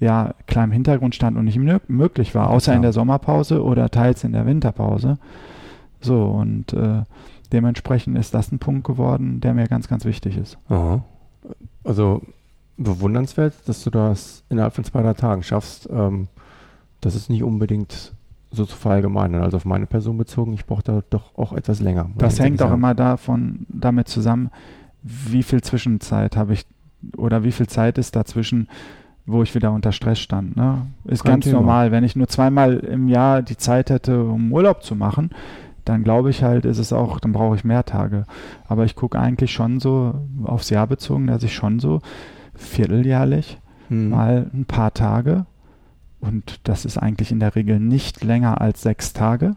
ja, 0.00 0.34
klar 0.46 0.64
im 0.64 0.72
Hintergrund 0.72 1.14
stand 1.14 1.36
und 1.36 1.44
nicht 1.44 1.58
möglich 1.88 2.34
war, 2.34 2.50
außer 2.50 2.72
ja. 2.72 2.76
in 2.76 2.82
der 2.82 2.92
Sommerpause 2.92 3.62
oder 3.62 3.90
teils 3.90 4.24
in 4.24 4.32
der 4.32 4.46
Winterpause. 4.46 5.18
So, 6.00 6.24
und 6.24 6.72
äh, 6.72 7.02
dementsprechend 7.52 8.18
ist 8.18 8.34
das 8.34 8.52
ein 8.52 8.58
Punkt 8.58 8.86
geworden, 8.86 9.40
der 9.40 9.54
mir 9.54 9.66
ganz, 9.66 9.88
ganz 9.88 10.04
wichtig 10.04 10.36
ist. 10.36 10.58
Aha. 10.68 11.02
Also 11.84 12.22
bewundernswert, 12.76 13.54
dass 13.66 13.84
du 13.84 13.90
das 13.90 14.42
innerhalb 14.50 14.74
von 14.74 14.84
zwei, 14.84 15.02
drei 15.02 15.14
Tagen 15.14 15.42
schaffst. 15.42 15.88
Ähm, 15.90 16.28
das 17.00 17.14
ist 17.14 17.30
nicht 17.30 17.42
unbedingt 17.42 18.12
so 18.54 18.64
zu 18.64 18.76
verallgemeinern. 18.76 19.42
Also 19.42 19.56
auf 19.56 19.64
meine 19.64 19.86
Person 19.86 20.16
bezogen, 20.16 20.52
ich 20.52 20.66
brauche 20.66 20.82
da 20.82 21.02
doch 21.10 21.36
auch 21.36 21.52
etwas 21.52 21.80
länger. 21.80 22.10
Das 22.16 22.38
hängt 22.38 22.62
auch 22.62 22.72
immer 22.72 22.94
davon, 22.94 23.66
damit 23.68 24.08
zusammen, 24.08 24.50
wie 25.02 25.42
viel 25.42 25.62
Zwischenzeit 25.62 26.36
habe 26.36 26.54
ich 26.54 26.66
oder 27.16 27.44
wie 27.44 27.52
viel 27.52 27.66
Zeit 27.66 27.98
ist 27.98 28.16
dazwischen, 28.16 28.68
wo 29.26 29.42
ich 29.42 29.54
wieder 29.54 29.72
unter 29.72 29.92
Stress 29.92 30.18
stand. 30.18 30.56
Ne? 30.56 30.86
Ist 31.04 31.24
Kein 31.24 31.34
ganz 31.34 31.44
Thema. 31.44 31.58
normal. 31.58 31.92
Wenn 31.92 32.04
ich 32.04 32.16
nur 32.16 32.28
zweimal 32.28 32.78
im 32.78 33.08
Jahr 33.08 33.42
die 33.42 33.56
Zeit 33.56 33.90
hätte, 33.90 34.24
um 34.24 34.52
Urlaub 34.52 34.82
zu 34.82 34.94
machen, 34.94 35.30
dann 35.84 36.02
glaube 36.02 36.30
ich 36.30 36.42
halt, 36.42 36.64
ist 36.64 36.78
es 36.78 36.92
auch, 36.92 37.20
dann 37.20 37.32
brauche 37.32 37.56
ich 37.56 37.64
mehr 37.64 37.84
Tage. 37.84 38.24
Aber 38.66 38.84
ich 38.84 38.96
gucke 38.96 39.18
eigentlich 39.18 39.52
schon 39.52 39.80
so 39.80 40.14
aufs 40.44 40.70
Jahr 40.70 40.86
bezogen, 40.86 41.26
dass 41.26 41.42
ich 41.42 41.54
schon 41.54 41.78
so 41.78 42.00
vierteljährlich 42.54 43.58
hm. 43.88 44.10
mal 44.10 44.50
ein 44.54 44.64
paar 44.64 44.94
Tage 44.94 45.46
und 46.24 46.60
das 46.64 46.84
ist 46.84 46.98
eigentlich 46.98 47.30
in 47.30 47.40
der 47.40 47.54
Regel 47.54 47.78
nicht 47.78 48.24
länger 48.24 48.60
als 48.60 48.82
sechs 48.82 49.12
Tage, 49.12 49.56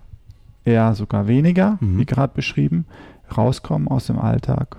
eher 0.65 0.95
sogar 0.95 1.27
weniger, 1.27 1.77
mhm. 1.80 1.99
wie 1.99 2.06
gerade 2.06 2.34
beschrieben, 2.34 2.86
rauskommen 3.36 3.88
aus 3.88 4.08
dem 4.08 4.19
Alltag, 4.19 4.77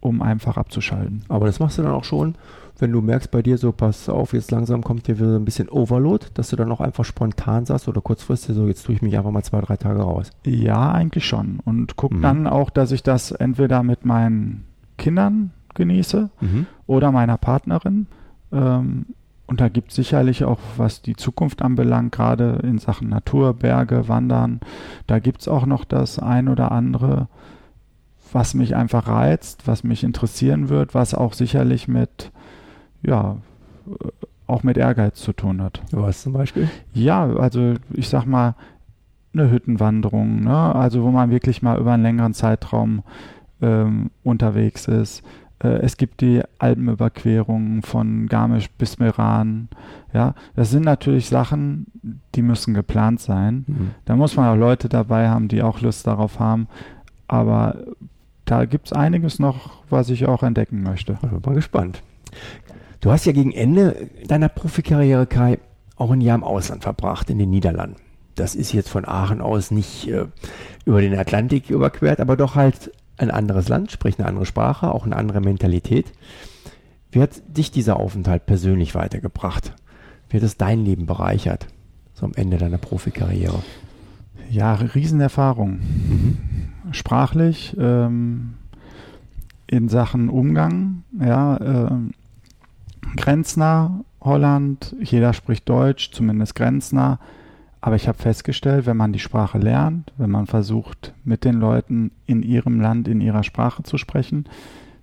um 0.00 0.22
einfach 0.22 0.56
abzuschalten. 0.56 1.24
Aber 1.28 1.46
das 1.46 1.58
machst 1.58 1.78
du 1.78 1.82
dann 1.82 1.92
auch 1.92 2.04
schon, 2.04 2.36
wenn 2.78 2.92
du 2.92 3.00
merkst 3.00 3.32
bei 3.32 3.42
dir 3.42 3.58
so, 3.58 3.72
pass 3.72 4.08
auf, 4.08 4.32
jetzt 4.32 4.52
langsam 4.52 4.84
kommt 4.84 5.06
hier 5.06 5.18
wieder 5.18 5.34
ein 5.34 5.44
bisschen 5.44 5.68
Overload, 5.68 6.26
dass 6.34 6.50
du 6.50 6.56
dann 6.56 6.70
auch 6.70 6.80
einfach 6.80 7.04
spontan 7.04 7.66
sagst 7.66 7.88
oder 7.88 8.00
kurzfristig 8.00 8.54
so, 8.54 8.68
jetzt 8.68 8.84
tue 8.84 8.94
ich 8.94 9.02
mich 9.02 9.18
einfach 9.18 9.32
mal 9.32 9.42
zwei, 9.42 9.60
drei 9.60 9.76
Tage 9.76 10.00
raus. 10.00 10.30
Ja, 10.46 10.92
eigentlich 10.92 11.26
schon. 11.26 11.58
Und 11.64 11.96
guck 11.96 12.12
mhm. 12.12 12.22
dann 12.22 12.46
auch, 12.46 12.70
dass 12.70 12.92
ich 12.92 13.02
das 13.02 13.32
entweder 13.32 13.82
mit 13.82 14.04
meinen 14.04 14.64
Kindern 14.96 15.50
genieße 15.74 16.30
mhm. 16.40 16.66
oder 16.86 17.10
meiner 17.10 17.36
Partnerin. 17.36 18.06
Ähm, 18.52 19.06
und 19.48 19.60
da 19.60 19.68
gibt 19.68 19.90
es 19.90 19.96
sicherlich 19.96 20.44
auch, 20.44 20.58
was 20.76 21.00
die 21.00 21.16
Zukunft 21.16 21.62
anbelangt, 21.62 22.12
gerade 22.12 22.60
in 22.62 22.78
Sachen 22.78 23.08
Natur, 23.08 23.54
Berge, 23.54 24.06
Wandern, 24.06 24.60
da 25.06 25.18
gibt 25.18 25.40
es 25.40 25.48
auch 25.48 25.64
noch 25.64 25.84
das 25.84 26.18
ein 26.18 26.48
oder 26.48 26.70
andere, 26.70 27.28
was 28.30 28.52
mich 28.52 28.76
einfach 28.76 29.08
reizt, 29.08 29.66
was 29.66 29.84
mich 29.84 30.04
interessieren 30.04 30.68
wird, 30.68 30.94
was 30.94 31.14
auch 31.14 31.32
sicherlich 31.32 31.88
mit, 31.88 32.30
ja, 33.02 33.38
auch 34.46 34.62
mit 34.62 34.76
Ehrgeiz 34.76 35.20
zu 35.20 35.32
tun 35.32 35.62
hat. 35.62 35.80
Was 35.92 36.22
zum 36.22 36.34
Beispiel? 36.34 36.68
Ja, 36.92 37.26
also 37.26 37.74
ich 37.94 38.10
sag 38.10 38.26
mal, 38.26 38.54
eine 39.32 39.50
Hüttenwanderung, 39.50 40.42
ne? 40.42 40.74
also 40.74 41.02
wo 41.02 41.10
man 41.10 41.30
wirklich 41.30 41.62
mal 41.62 41.78
über 41.78 41.92
einen 41.92 42.02
längeren 42.02 42.34
Zeitraum 42.34 43.02
ähm, 43.62 44.10
unterwegs 44.24 44.88
ist. 44.88 45.22
Äh, 45.62 45.68
es 45.78 45.96
gibt 45.96 46.20
die 46.20 46.42
Alpenüberquerungen 46.58 47.82
von 47.82 48.26
Garmisch 48.26 48.70
bis 48.70 48.98
Meran. 48.98 49.68
Ja, 50.12 50.34
das 50.56 50.70
sind 50.70 50.84
natürlich 50.84 51.28
Sachen, 51.28 51.86
die 52.34 52.42
müssen 52.42 52.74
geplant 52.74 53.20
sein. 53.20 53.64
Mhm. 53.66 53.90
Da 54.04 54.16
muss 54.16 54.36
man 54.36 54.48
auch 54.48 54.58
Leute 54.58 54.88
dabei 54.88 55.28
haben, 55.28 55.48
die 55.48 55.62
auch 55.62 55.80
Lust 55.80 56.06
darauf 56.06 56.38
haben. 56.38 56.68
Aber 57.26 57.76
da 58.44 58.64
gibt 58.64 58.86
es 58.86 58.92
einiges 58.92 59.38
noch, 59.38 59.82
was 59.90 60.08
ich 60.08 60.26
auch 60.26 60.42
entdecken 60.42 60.82
möchte. 60.82 61.18
Ich 61.22 61.28
bin 61.28 61.40
mal 61.44 61.54
gespannt. 61.54 62.02
Du 63.00 63.10
hast 63.10 63.26
ja 63.26 63.32
gegen 63.32 63.52
Ende 63.52 64.08
deiner 64.26 64.48
Profikarriere, 64.48 65.26
Kai, 65.26 65.58
auch 65.96 66.10
ein 66.10 66.20
Jahr 66.20 66.36
im 66.36 66.44
Ausland 66.44 66.82
verbracht, 66.82 67.30
in 67.30 67.38
den 67.38 67.50
Niederlanden. 67.50 67.96
Das 68.34 68.54
ist 68.54 68.72
jetzt 68.72 68.88
von 68.88 69.06
Aachen 69.06 69.40
aus 69.40 69.70
nicht 69.70 70.08
äh, 70.08 70.26
über 70.84 71.00
den 71.00 71.18
Atlantik 71.18 71.70
überquert, 71.70 72.20
aber 72.20 72.36
doch 72.36 72.54
halt 72.54 72.92
ein 73.18 73.30
anderes 73.30 73.68
Land, 73.68 73.90
spricht 73.92 74.18
eine 74.18 74.28
andere 74.28 74.46
Sprache, 74.46 74.92
auch 74.92 75.04
eine 75.04 75.16
andere 75.16 75.40
Mentalität. 75.40 76.06
Wie 77.10 77.20
hat 77.20 77.42
dich 77.48 77.70
dieser 77.70 77.98
Aufenthalt 77.98 78.46
persönlich 78.46 78.94
weitergebracht? 78.94 79.74
Wie 80.28 80.36
hat 80.36 80.44
es 80.44 80.56
dein 80.56 80.84
Leben 80.84 81.06
bereichert, 81.06 81.66
so 82.14 82.26
am 82.26 82.32
Ende 82.34 82.58
deiner 82.58 82.78
Profikarriere? 82.78 83.62
Ja, 84.50 84.74
Riesenerfahrung. 84.74 85.80
Mhm. 85.80 86.38
Sprachlich, 86.92 87.76
ähm, 87.78 88.54
in 89.66 89.88
Sachen 89.88 90.30
Umgang, 90.30 91.04
ja, 91.18 91.56
äh, 91.56 91.90
grenznah, 93.16 94.04
Holland, 94.20 94.96
jeder 95.00 95.32
spricht 95.32 95.68
Deutsch, 95.68 96.10
zumindest 96.12 96.54
grenznah. 96.54 97.18
Aber 97.80 97.96
ich 97.96 98.08
habe 98.08 98.18
festgestellt, 98.18 98.86
wenn 98.86 98.96
man 98.96 99.12
die 99.12 99.18
Sprache 99.18 99.58
lernt, 99.58 100.12
wenn 100.16 100.30
man 100.30 100.46
versucht, 100.46 101.14
mit 101.24 101.44
den 101.44 101.54
Leuten 101.54 102.10
in 102.26 102.42
ihrem 102.42 102.80
Land, 102.80 103.06
in 103.06 103.20
ihrer 103.20 103.44
Sprache 103.44 103.82
zu 103.84 103.98
sprechen, 103.98 104.46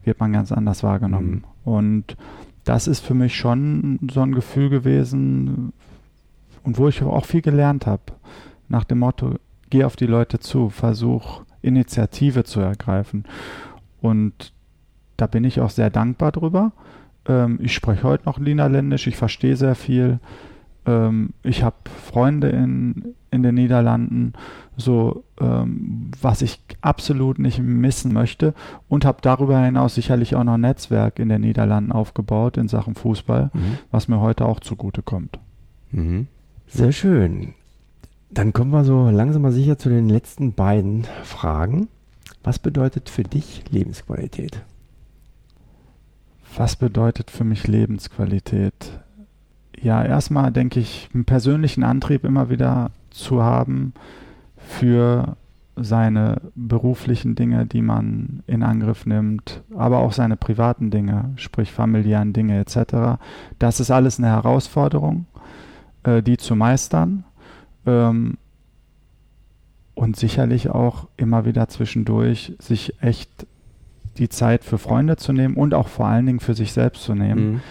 wird 0.03 0.19
man 0.19 0.33
ganz 0.33 0.51
anders 0.51 0.83
wahrgenommen. 0.83 1.43
Mhm. 1.63 1.71
Und 1.71 2.17
das 2.65 2.87
ist 2.87 2.99
für 2.99 3.13
mich 3.13 3.35
schon 3.35 3.99
so 4.11 4.21
ein 4.21 4.33
Gefühl 4.33 4.69
gewesen 4.69 5.71
und 6.63 6.77
wo 6.77 6.87
ich 6.87 7.01
auch 7.01 7.25
viel 7.25 7.41
gelernt 7.41 7.85
habe. 7.85 8.03
Nach 8.67 8.83
dem 8.83 8.99
Motto, 8.99 9.35
geh 9.69 9.83
auf 9.83 9.95
die 9.95 10.07
Leute 10.07 10.39
zu, 10.39 10.69
versuch 10.69 11.43
Initiative 11.61 12.43
zu 12.43 12.59
ergreifen. 12.59 13.25
Und 14.01 14.53
da 15.17 15.27
bin 15.27 15.43
ich 15.43 15.61
auch 15.61 15.69
sehr 15.69 15.89
dankbar 15.89 16.31
drüber. 16.31 16.73
Ähm, 17.27 17.59
ich 17.61 17.73
spreche 17.73 18.03
heute 18.03 18.25
noch 18.25 18.39
Niederländisch, 18.39 19.07
ich 19.07 19.17
verstehe 19.17 19.55
sehr 19.55 19.75
viel. 19.75 20.19
Ähm, 20.85 21.29
ich 21.43 21.63
habe 21.63 21.75
Freunde 22.03 22.49
in, 22.49 23.15
in 23.31 23.43
den 23.43 23.55
Niederlanden, 23.55 24.33
so 24.77 25.23
ähm, 25.39 26.11
was 26.21 26.41
ich 26.41 26.59
absolut 26.81 27.39
nicht 27.39 27.59
missen 27.59 28.13
möchte 28.13 28.53
und 28.87 29.05
habe 29.05 29.19
darüber 29.21 29.59
hinaus 29.59 29.95
sicherlich 29.95 30.35
auch 30.35 30.43
noch 30.43 30.55
ein 30.55 30.61
Netzwerk 30.61 31.19
in 31.19 31.29
den 31.29 31.41
Niederlanden 31.41 31.91
aufgebaut 31.91 32.57
in 32.57 32.67
Sachen 32.67 32.95
Fußball, 32.95 33.51
mhm. 33.53 33.77
was 33.91 34.07
mir 34.07 34.19
heute 34.19 34.45
auch 34.45 34.59
zugute 34.59 35.01
kommt. 35.01 35.39
Mhm. 35.91 36.27
Sehr 36.67 36.91
schön. 36.91 37.53
Dann 38.29 38.53
kommen 38.53 38.71
wir 38.71 38.83
so 38.83 39.09
langsam 39.09 39.43
mal 39.43 39.51
sicher 39.51 39.77
zu 39.77 39.89
den 39.89 40.09
letzten 40.09 40.53
beiden 40.53 41.05
Fragen. 41.23 41.87
Was 42.43 42.59
bedeutet 42.59 43.09
für 43.09 43.23
dich 43.23 43.63
Lebensqualität? 43.69 44.61
Was 46.57 46.75
bedeutet 46.75 47.31
für 47.31 47.43
mich 47.43 47.67
Lebensqualität? 47.67 48.99
Ja, 49.81 50.03
erstmal 50.03 50.51
denke 50.51 50.79
ich, 50.79 51.09
einen 51.13 51.25
persönlichen 51.25 51.83
Antrieb 51.83 52.23
immer 52.23 52.49
wieder 52.49 52.91
zu 53.09 53.43
haben 53.43 53.93
für 54.57 55.37
seine 55.75 56.41
beruflichen 56.55 57.35
Dinge, 57.35 57.65
die 57.65 57.81
man 57.81 58.43
in 58.47 58.63
Angriff 58.63 59.05
nimmt, 59.05 59.61
aber 59.75 59.99
auch 59.99 60.13
seine 60.13 60.37
privaten 60.37 60.89
Dinge, 60.89 61.33
sprich 61.35 61.71
familiären 61.71 62.31
Dinge 62.31 62.59
etc. 62.59 63.19
Das 63.59 63.79
ist 63.79 63.91
alles 63.91 64.17
eine 64.17 64.27
Herausforderung, 64.27 65.25
äh, 66.03 66.23
die 66.23 66.37
zu 66.37 66.55
meistern 66.55 67.25
ähm, 67.85 68.37
und 69.95 70.15
sicherlich 70.15 70.69
auch 70.69 71.07
immer 71.17 71.45
wieder 71.45 71.67
zwischendurch 71.67 72.53
sich 72.59 73.01
echt 73.01 73.45
die 74.17 74.29
Zeit 74.29 74.63
für 74.63 74.77
Freunde 74.77 75.17
zu 75.17 75.33
nehmen 75.33 75.55
und 75.55 75.73
auch 75.73 75.89
vor 75.89 76.07
allen 76.07 76.25
Dingen 76.25 76.39
für 76.39 76.53
sich 76.53 76.71
selbst 76.71 77.03
zu 77.03 77.15
nehmen. 77.15 77.53
Mhm 77.53 77.61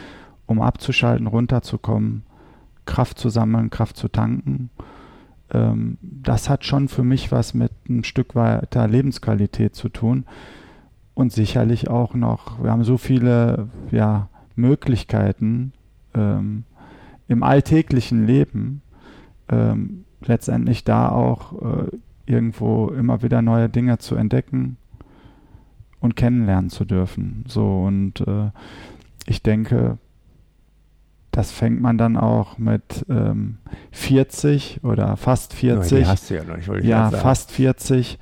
um 0.46 0.61
abzuschalten, 0.61 1.26
runterzukommen, 1.26 2.22
Kraft 2.87 3.18
zu 3.18 3.28
sammeln, 3.28 3.70
Kraft 3.70 3.96
zu 3.96 4.09
tanken. 4.09 4.70
Ähm, 5.52 5.98
das 6.02 6.48
hat 6.48 6.64
schon 6.64 6.88
für 6.88 7.04
mich 7.04 7.33
was 7.33 7.54
mit 7.54 7.72
ein 7.88 8.04
Stück 8.04 8.35
weiter 8.35 8.87
Lebensqualität 8.87 9.74
zu 9.74 9.88
tun. 9.88 10.24
Und 11.14 11.33
sicherlich 11.33 11.88
auch 11.88 12.14
noch, 12.14 12.62
wir 12.62 12.70
haben 12.70 12.85
so 12.85 12.98
viele 12.98 13.68
ja, 13.92 14.28
Möglichkeiten 14.57 15.72
ähm, 16.14 16.64
im 17.28 17.42
alltäglichen 17.42 18.26
Leben, 18.26 18.83
ähm, 19.48 20.04
letztendlich 20.24 20.85
da 20.85 21.09
auch 21.11 21.52
äh, 21.62 21.90
irgendwo 22.26 22.88
immer 22.88 23.22
wieder 23.22 23.42
neue 23.42 23.68
Dinge 23.68 23.98
zu 23.98 24.16
entdecken 24.16 24.76
und 26.00 26.16
kennenlernen 26.16 26.70
zu 26.70 26.85
dürfen. 26.85 27.44
So 27.46 27.85
und 27.85 28.20
äh, 28.20 28.50
ich 29.26 29.42
denke, 29.42 29.98
das 31.34 31.50
fängt 31.50 31.80
man 31.80 31.98
dann 31.98 32.16
auch 32.16 32.58
mit 32.58 33.04
ähm, 33.08 33.58
40 33.90 34.84
oder 34.84 35.16
fast 35.16 35.52
40. 35.52 35.98
die 35.98 36.06
hast 36.06 36.30
du 36.30 36.36
ja 36.36 36.44
noch, 36.44 36.82
Ja, 36.82 37.10
fast 37.10 37.50
40 37.50 38.20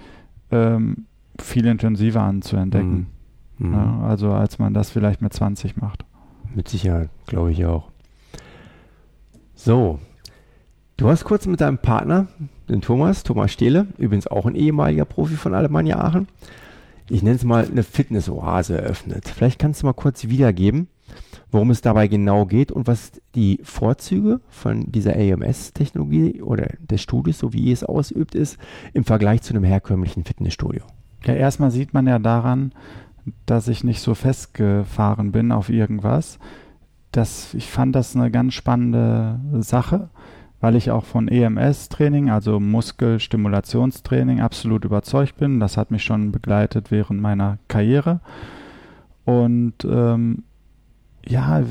ähm, 0.50 1.04
viel 1.38 1.66
intensiver 1.66 2.22
an 2.22 2.40
zu 2.40 2.56
entdecken. 2.56 3.08
Mhm. 3.58 3.68
Mhm. 3.68 3.74
Ja, 3.74 4.00
also 4.00 4.32
als 4.32 4.58
man 4.58 4.72
das 4.72 4.90
vielleicht 4.90 5.20
mit 5.20 5.32
20 5.34 5.76
macht. 5.76 6.06
Mit 6.54 6.68
Sicherheit, 6.68 7.10
glaube 7.26 7.52
ich 7.52 7.66
auch. 7.66 7.90
So, 9.54 9.98
du 10.96 11.10
hast 11.10 11.24
kurz 11.24 11.46
mit 11.46 11.60
deinem 11.60 11.78
Partner, 11.78 12.28
den 12.70 12.80
Thomas, 12.80 13.24
Thomas 13.24 13.52
Stehle, 13.52 13.88
übrigens 13.98 14.26
auch 14.26 14.46
ein 14.46 14.54
ehemaliger 14.54 15.04
Profi 15.04 15.34
von 15.34 15.52
Alemannia 15.52 15.98
Aachen, 15.98 16.28
ich 17.10 17.22
nenne 17.22 17.36
es 17.36 17.44
mal 17.44 17.66
eine 17.70 17.82
Fitnessoase 17.82 18.80
eröffnet. 18.80 19.28
Vielleicht 19.28 19.58
kannst 19.58 19.82
du 19.82 19.86
mal 19.86 19.92
kurz 19.92 20.28
wiedergeben, 20.28 20.88
worum 21.52 21.70
es 21.70 21.82
dabei 21.82 22.08
genau 22.08 22.46
geht 22.46 22.72
und 22.72 22.86
was 22.86 23.12
die 23.34 23.60
Vorzüge 23.62 24.40
von 24.48 24.90
dieser 24.90 25.14
AMS-Technologie 25.14 26.42
oder 26.42 26.70
des 26.80 27.02
Studios, 27.02 27.38
so 27.38 27.52
wie 27.52 27.70
es 27.70 27.84
ausübt 27.84 28.34
ist, 28.34 28.58
im 28.94 29.04
Vergleich 29.04 29.42
zu 29.42 29.54
einem 29.54 29.62
herkömmlichen 29.62 30.24
Fitnessstudio. 30.24 30.82
Ja, 31.24 31.34
erstmal 31.34 31.70
sieht 31.70 31.92
man 31.92 32.06
ja 32.06 32.18
daran, 32.18 32.72
dass 33.46 33.68
ich 33.68 33.84
nicht 33.84 34.00
so 34.00 34.14
festgefahren 34.14 35.30
bin 35.30 35.52
auf 35.52 35.68
irgendwas. 35.68 36.38
Das, 37.12 37.52
ich 37.54 37.70
fand 37.70 37.94
das 37.94 38.16
eine 38.16 38.30
ganz 38.30 38.54
spannende 38.54 39.38
Sache, 39.60 40.08
weil 40.60 40.74
ich 40.74 40.90
auch 40.90 41.04
von 41.04 41.28
EMS-Training, 41.28 42.30
also 42.30 42.60
Muskelstimulationstraining, 42.60 44.40
absolut 44.40 44.86
überzeugt 44.86 45.36
bin. 45.36 45.60
Das 45.60 45.76
hat 45.76 45.90
mich 45.90 46.02
schon 46.02 46.32
begleitet 46.32 46.90
während 46.90 47.20
meiner 47.20 47.58
Karriere. 47.68 48.20
Und 49.24 49.84
ähm, 49.84 50.44
ja, 51.26 51.62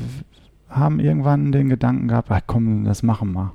haben 0.68 1.00
irgendwann 1.00 1.52
den 1.52 1.68
Gedanken 1.68 2.08
gehabt, 2.08 2.30
ach 2.30 2.40
komm, 2.46 2.84
das 2.84 3.02
machen 3.02 3.32
wir. 3.32 3.52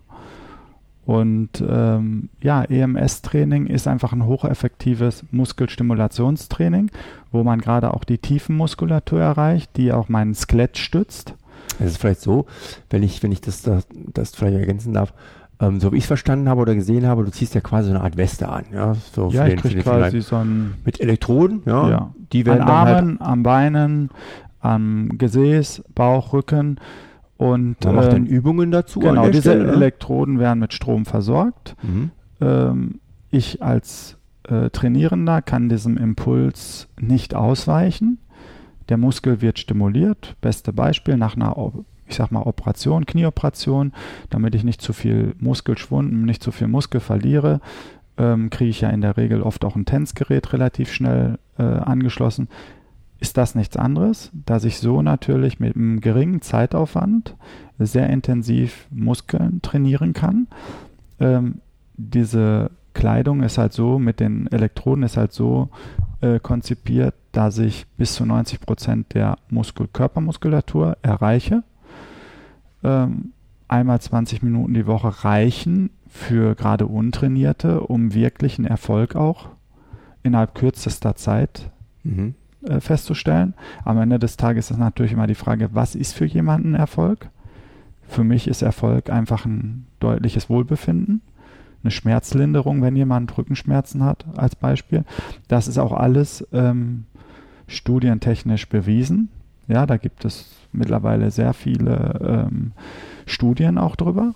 Und 1.07 1.63
ähm, 1.65 2.27
ja, 2.41 2.63
EMS-Training 2.63 3.67
ist 3.67 3.87
einfach 3.87 4.11
ein 4.11 4.25
hocheffektives 4.25 5.23
Muskelstimulationstraining, 5.31 6.91
wo 7.31 7.43
man 7.43 7.61
gerade 7.61 7.93
auch 7.93 8.03
die 8.03 8.17
Tiefenmuskulatur 8.17 9.21
erreicht, 9.21 9.77
die 9.77 9.93
auch 9.93 10.09
mein 10.09 10.35
Skelett 10.35 10.77
stützt. 10.77 11.33
Es 11.79 11.91
ist 11.91 11.97
vielleicht 11.99 12.19
so, 12.19 12.45
wenn 12.89 13.03
ich, 13.03 13.23
wenn 13.23 13.31
ich 13.31 13.39
das, 13.39 13.61
das, 13.61 13.87
das 14.13 14.35
vielleicht 14.35 14.57
ergänzen 14.57 14.91
darf, 14.91 15.13
ähm, 15.61 15.79
so 15.79 15.93
wie 15.93 15.97
ich 15.97 16.03
es 16.03 16.07
verstanden 16.07 16.49
habe 16.49 16.61
oder 16.61 16.75
gesehen 16.75 17.07
habe, 17.07 17.23
du 17.23 17.31
ziehst 17.31 17.55
ja 17.55 17.61
quasi 17.61 17.87
so 17.87 17.95
eine 17.95 18.03
Art 18.03 18.17
Weste 18.17 18.49
an, 18.49 18.65
ja, 18.73 18.93
so 18.93 19.29
ja, 19.29 19.47
ich 19.47 19.61
den, 19.61 19.81
quasi 19.81 20.21
so 20.21 20.35
ein 20.35 20.75
mit 20.85 20.99
Elektroden, 20.99 21.61
ja, 21.65 21.89
ja. 21.89 22.13
die 22.33 22.45
werden 22.45 22.63
an 22.63 22.67
Armen, 22.67 23.19
halt 23.19 23.21
am 23.21 23.43
Beinen, 23.43 24.09
am 24.59 25.17
Gesäß, 25.17 25.83
Bauch, 25.93 26.33
Rücken 26.33 26.79
und 27.37 27.85
man 27.85 27.95
macht 27.95 28.11
dann 28.11 28.25
ähm, 28.25 28.31
Übungen 28.31 28.71
dazu. 28.71 28.99
Genau, 28.99 29.29
diese 29.29 29.51
Stelle, 29.51 29.65
ne? 29.65 29.73
Elektroden 29.73 30.39
werden 30.39 30.59
mit 30.59 30.73
Strom 30.73 31.05
versorgt. 31.05 31.75
Mhm. 31.83 32.11
Ähm, 32.41 32.99
ich 33.29 33.61
als 33.61 34.17
äh, 34.43 34.69
Trainierender 34.71 35.41
kann 35.41 35.69
diesem 35.69 35.97
Impuls 35.97 36.87
nicht 36.99 37.35
ausweichen. 37.35 38.17
Der 38.89 38.97
Muskel 38.97 39.41
wird 39.41 39.59
stimuliert. 39.59 40.35
Beste 40.41 40.73
Beispiel 40.73 41.17
nach 41.17 41.35
einer, 41.35 41.55
ich 42.07 42.15
sag 42.15 42.31
mal, 42.31 42.41
Operation, 42.41 43.05
Knieoperation, 43.05 43.93
damit 44.29 44.55
ich 44.55 44.63
nicht 44.63 44.81
zu 44.81 44.93
viel 44.93 45.35
Muskelschwund, 45.39 46.11
nicht 46.25 46.41
zu 46.41 46.51
viel 46.51 46.67
Muskel 46.67 47.01
verliere, 47.01 47.59
ähm, 48.17 48.49
kriege 48.49 48.69
ich 48.69 48.81
ja 48.81 48.89
in 48.89 49.01
der 49.01 49.17
Regel 49.17 49.43
oft 49.43 49.63
auch 49.63 49.75
ein 49.75 49.85
Tänzgerät 49.85 50.53
relativ 50.53 50.91
schnell 50.91 51.37
äh, 51.59 51.63
angeschlossen 51.63 52.47
ist 53.19 53.37
das 53.37 53.55
nichts 53.55 53.77
anderes, 53.77 54.31
dass 54.45 54.63
ich 54.63 54.79
so 54.79 55.01
natürlich 55.01 55.59
mit 55.59 55.75
einem 55.75 56.01
geringen 56.01 56.41
Zeitaufwand 56.41 57.35
sehr 57.79 58.09
intensiv 58.09 58.87
Muskeln 58.91 59.61
trainieren 59.61 60.13
kann. 60.13 60.47
Ähm, 61.19 61.61
diese 61.95 62.71
Kleidung 62.93 63.43
ist 63.43 63.57
halt 63.57 63.73
so, 63.73 63.99
mit 63.99 64.19
den 64.19 64.47
Elektroden 64.47 65.03
ist 65.03 65.17
halt 65.17 65.33
so 65.33 65.69
äh, 66.21 66.39
konzipiert, 66.39 67.15
dass 67.31 67.57
ich 67.57 67.87
bis 67.97 68.13
zu 68.13 68.25
90 68.25 68.61
Prozent 68.61 69.13
der 69.13 69.37
Muskel 69.49 69.87
Körpermuskulatur 69.87 70.97
erreiche. 71.01 71.63
Ähm, 72.83 73.33
einmal 73.67 73.99
20 73.99 74.43
Minuten 74.43 74.73
die 74.73 74.87
Woche 74.87 75.23
reichen 75.23 75.89
für 76.07 76.55
gerade 76.55 76.85
Untrainierte, 76.87 77.81
um 77.81 78.13
wirklichen 78.13 78.65
Erfolg 78.65 79.15
auch 79.15 79.49
innerhalb 80.23 80.55
kürzester 80.55 81.15
Zeit 81.15 81.71
mhm 82.03 82.35
äh, 82.63 82.79
festzustellen. 82.79 83.53
Am 83.85 83.97
Ende 83.99 84.19
des 84.19 84.37
Tages 84.37 84.71
ist 84.71 84.77
natürlich 84.77 85.13
immer 85.13 85.27
die 85.27 85.35
Frage, 85.35 85.69
was 85.73 85.95
ist 85.95 86.13
für 86.13 86.25
jemanden 86.25 86.75
Erfolg? 86.75 87.29
Für 88.07 88.23
mich 88.23 88.47
ist 88.47 88.61
Erfolg 88.61 89.09
einfach 89.09 89.45
ein 89.45 89.85
deutliches 89.99 90.49
Wohlbefinden, 90.49 91.21
eine 91.83 91.91
Schmerzlinderung, 91.91 92.81
wenn 92.81 92.95
jemand 92.95 93.37
Rückenschmerzen 93.37 94.03
hat, 94.03 94.25
als 94.35 94.55
Beispiel. 94.55 95.03
Das 95.47 95.67
ist 95.67 95.77
auch 95.77 95.91
alles 95.91 96.47
ähm, 96.53 97.05
studientechnisch 97.67 98.69
bewiesen. 98.69 99.29
Ja, 99.67 99.85
da 99.85 99.97
gibt 99.97 100.23
es 100.23 100.55
mittlerweile 100.71 101.31
sehr 101.31 101.53
viele 101.53 102.47
ähm, 102.49 102.71
Studien 103.25 103.77
auch 103.77 103.95
drüber. 103.95 104.33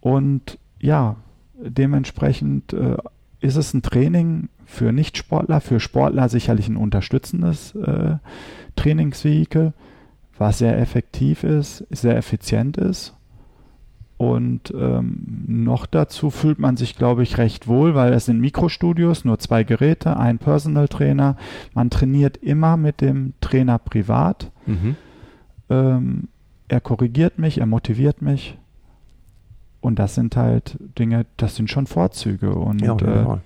Und 0.00 0.58
ja, 0.80 1.16
dementsprechend 1.54 2.72
äh, 2.72 2.96
ist 3.40 3.56
es 3.56 3.72
ein 3.72 3.82
Training 3.82 4.48
für 4.72 4.92
Nichtsportler, 4.92 5.60
für 5.60 5.80
Sportler 5.80 6.28
sicherlich 6.28 6.68
ein 6.68 6.76
unterstützendes 6.76 7.74
äh, 7.74 8.16
Trainingsvehikel, 8.74 9.74
was 10.38 10.58
sehr 10.58 10.78
effektiv 10.78 11.44
ist, 11.44 11.86
sehr 11.90 12.16
effizient 12.16 12.78
ist. 12.78 13.14
Und 14.16 14.72
ähm, 14.74 15.44
noch 15.46 15.84
dazu 15.84 16.30
fühlt 16.30 16.58
man 16.58 16.76
sich, 16.76 16.96
glaube 16.96 17.22
ich, 17.22 17.38
recht 17.38 17.66
wohl, 17.66 17.94
weil 17.94 18.12
es 18.12 18.26
sind 18.26 18.40
Mikrostudios, 18.40 19.24
nur 19.24 19.38
zwei 19.40 19.64
Geräte, 19.64 20.16
ein 20.16 20.38
Personal 20.38 20.88
Trainer. 20.88 21.36
Man 21.74 21.90
trainiert 21.90 22.36
immer 22.36 22.76
mit 22.76 23.00
dem 23.00 23.34
Trainer 23.40 23.78
privat. 23.78 24.50
Mhm. 24.66 24.96
Ähm, 25.68 26.28
er 26.68 26.80
korrigiert 26.80 27.38
mich, 27.38 27.58
er 27.58 27.66
motiviert 27.66 28.22
mich. 28.22 28.56
Und 29.80 29.98
das 29.98 30.14
sind 30.14 30.36
halt 30.36 30.78
Dinge, 30.98 31.26
das 31.36 31.56
sind 31.56 31.68
schon 31.68 31.88
Vorzüge. 31.88 32.54
Und 32.54 32.80
ja, 32.80 32.96
äh, 32.96 33.38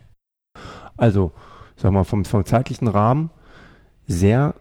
also, 0.97 1.33
sag 1.77 1.93
mal, 1.93 2.05
vom, 2.05 2.25
vom 2.25 2.45
zeitlichen 2.45 2.89
Rahmen 2.89 3.31
sehr 4.07 4.55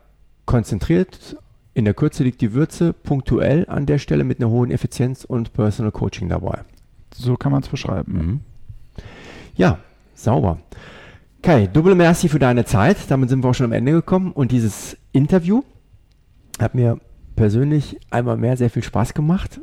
konzentriert. 0.46 1.38
In 1.74 1.86
der 1.86 1.94
Kürze 1.94 2.24
liegt 2.24 2.42
die 2.42 2.54
Würze, 2.54 2.94
punktuell 2.94 3.66
an 3.68 3.86
der 3.86 3.98
Stelle 3.98 4.24
mit 4.24 4.40
einer 4.40 4.50
hohen 4.50 4.72
Effizienz 4.72 5.26
und 5.26 5.54
Personal 5.54 5.92
Coaching 5.92 6.30
dabei. 6.30 6.62
So 7.14 7.36
kann 7.36 7.52
man 7.52 7.62
es 7.62 7.70
beschreiben. 7.70 8.14
Mhm. 8.14 8.40
Ja, 9.56 9.80
sauber. 10.14 10.60
Kai, 11.42 11.68
double 11.68 11.96
merci 11.96 12.28
für 12.28 12.40
deine 12.40 12.66
Zeit. 12.66 12.98
Damit 13.10 13.30
sind 13.30 13.44
wir 13.44 13.50
auch 13.50 13.54
schon 13.54 13.66
am 13.66 13.72
Ende 13.72 13.92
gekommen. 13.92 14.32
Und 14.32 14.52
dieses 14.52 14.98
Interview 15.12 15.62
hat 16.60 16.76
mir 16.76 17.00
persönlich 17.36 18.00
einmal 18.10 18.38
mehr 18.38 18.58
sehr 18.58 18.70
viel 18.70 18.84
Spaß 18.84 19.14
gemacht. 19.14 19.60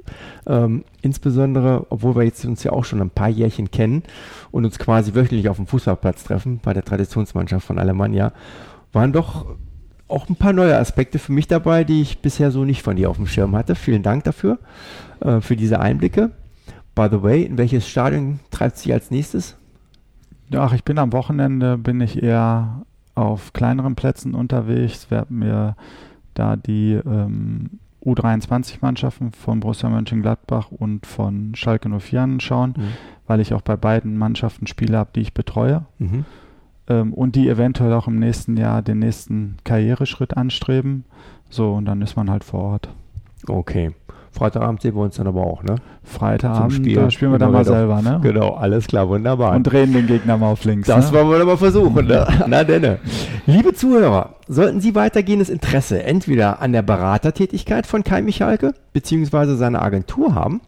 Ähm, 0.47 0.85
insbesondere, 1.01 1.87
obwohl 1.91 2.17
wir 2.17 2.23
jetzt 2.23 2.45
uns 2.45 2.63
ja 2.65 2.73
auch 2.73 2.85
schon 2.85 3.01
ein 3.01 3.11
paar 3.11 3.29
Jährchen 3.29 3.71
kennen 3.71 4.03
und 4.51 4.65
uns 4.65 4.79
quasi 4.79 5.15
wöchentlich 5.15 5.49
auf 5.49 5.57
dem 5.57 5.67
Fußballplatz 5.67 6.25
treffen, 6.25 6.61
bei 6.63 6.73
der 6.73 6.85
Traditionsmannschaft 6.85 7.67
von 7.67 7.79
Alemannia, 7.79 8.33
waren 8.93 9.13
doch 9.13 9.47
auch 10.09 10.29
ein 10.29 10.37
paar 10.37 10.53
neue 10.53 10.77
Aspekte 10.77 11.19
für 11.19 11.33
mich 11.33 11.49
dabei, 11.49 11.85
die 11.85 12.03
ich 12.03 12.19
bisher 12.19 12.51
so 12.51 12.65
nicht 12.65 12.83
von 12.83 12.97
dir 12.97 13.09
auf 13.09 13.17
dem 13.17 13.27
Schirm 13.27 13.57
hatte. 13.57 13.75
Vielen 13.75 14.03
Dank 14.03 14.25
dafür, 14.25 14.59
äh, 15.21 15.41
für 15.41 15.57
diese 15.57 15.81
Einblicke. 15.81 16.31
By 16.95 17.09
the 17.11 17.23
way, 17.23 17.43
in 17.43 17.57
welches 17.57 17.89
Stadion 17.89 18.41
treibt 18.51 18.77
sich 18.77 18.93
als 18.93 19.11
nächstes? 19.11 19.57
Ach, 20.55 20.75
ich 20.75 20.85
bin 20.85 20.99
am 20.99 21.13
Wochenende, 21.15 21.79
bin 21.79 22.03
ich 22.03 22.23
eher 22.23 22.83
auf 23.15 23.55
kleineren 23.55 23.95
Plätzen 23.95 24.35
unterwegs, 24.35 25.11
werde 25.11 25.33
mir 25.33 25.77
da 26.35 26.57
die 26.57 26.93
ähm, 26.93 27.79
U23-Mannschaften 28.05 29.33
von 29.33 29.61
Borussia 29.61 29.89
Mönchengladbach 29.89 30.71
und 30.71 31.07
von 31.07 31.55
Schalke 31.55 31.89
04 31.89 32.23
anschauen, 32.23 32.75
mhm. 32.77 32.93
weil 33.27 33.41
ich 33.41 33.55
auch 33.55 33.63
bei 33.63 33.77
beiden 33.77 34.17
Mannschaften 34.17 34.67
Spiele 34.67 34.99
habe, 34.99 35.11
die 35.15 35.21
ich 35.21 35.35
betreue. 35.35 35.87
Mhm. 35.99 36.25
Ähm, 36.89 37.15
und 37.15 37.37
die 37.37 37.49
eventuell 37.49 37.93
auch 37.93 38.09
im 38.09 38.19
nächsten 38.19 38.57
Jahr 38.57 38.83
den 38.83 38.99
nächsten 38.99 39.57
Karriereschritt 39.65 40.37
anstreben. 40.37 41.05
So, 41.49 41.73
und 41.73 41.85
dann 41.85 42.03
ist 42.03 42.17
man 42.17 42.31
halt 42.31 42.45
vor 42.45 42.61
Ort. 42.61 42.89
Okay. 43.47 43.93
Freitagabend 44.33 44.81
sehen 44.81 44.95
wir 44.95 45.03
uns 45.03 45.17
dann 45.17 45.27
aber 45.27 45.47
auch, 45.47 45.63
ne? 45.63 45.75
Freitagabend 46.03 46.73
Spiel. 46.73 46.97
da 46.97 47.11
spielen 47.11 47.33
wir 47.33 47.39
dann 47.39 47.53
mal 47.53 47.67
selber, 47.67 48.01
ne? 48.01 48.19
Genau, 48.23 48.55
alles 48.55 48.87
klar, 48.87 49.11
wunderbar. 49.11 49.55
Und 49.55 49.65
drehen 49.65 49.93
den 49.93 50.07
Gegner 50.07 50.39
mal 50.39 50.53
auf 50.53 50.65
links. 50.65 50.89
Das 50.89 51.13
ne? 51.13 51.19
wollen 51.19 51.29
wir 51.31 51.39
doch 51.39 51.45
mal 51.47 51.59
versuchen, 51.59 52.07
ne? 52.07 52.27
Na 52.47 52.65
denne. 52.65 52.99
Liebe 53.45 53.75
Zuhörer, 53.75 54.37
sollten 54.49 54.81
Sie 54.81 54.95
weitergehendes 54.95 55.51
Interesse 55.51 56.03
entweder 56.03 56.63
an 56.63 56.73
der 56.73 56.81
Beratertätigkeit 56.81 57.87
von 57.87 58.05
Kai 58.05 58.23
Michalke 58.23 58.73
beziehungsweise 58.95 59.57
seiner 59.57 59.83
Agentur 59.83 60.35
haben 60.35 60.63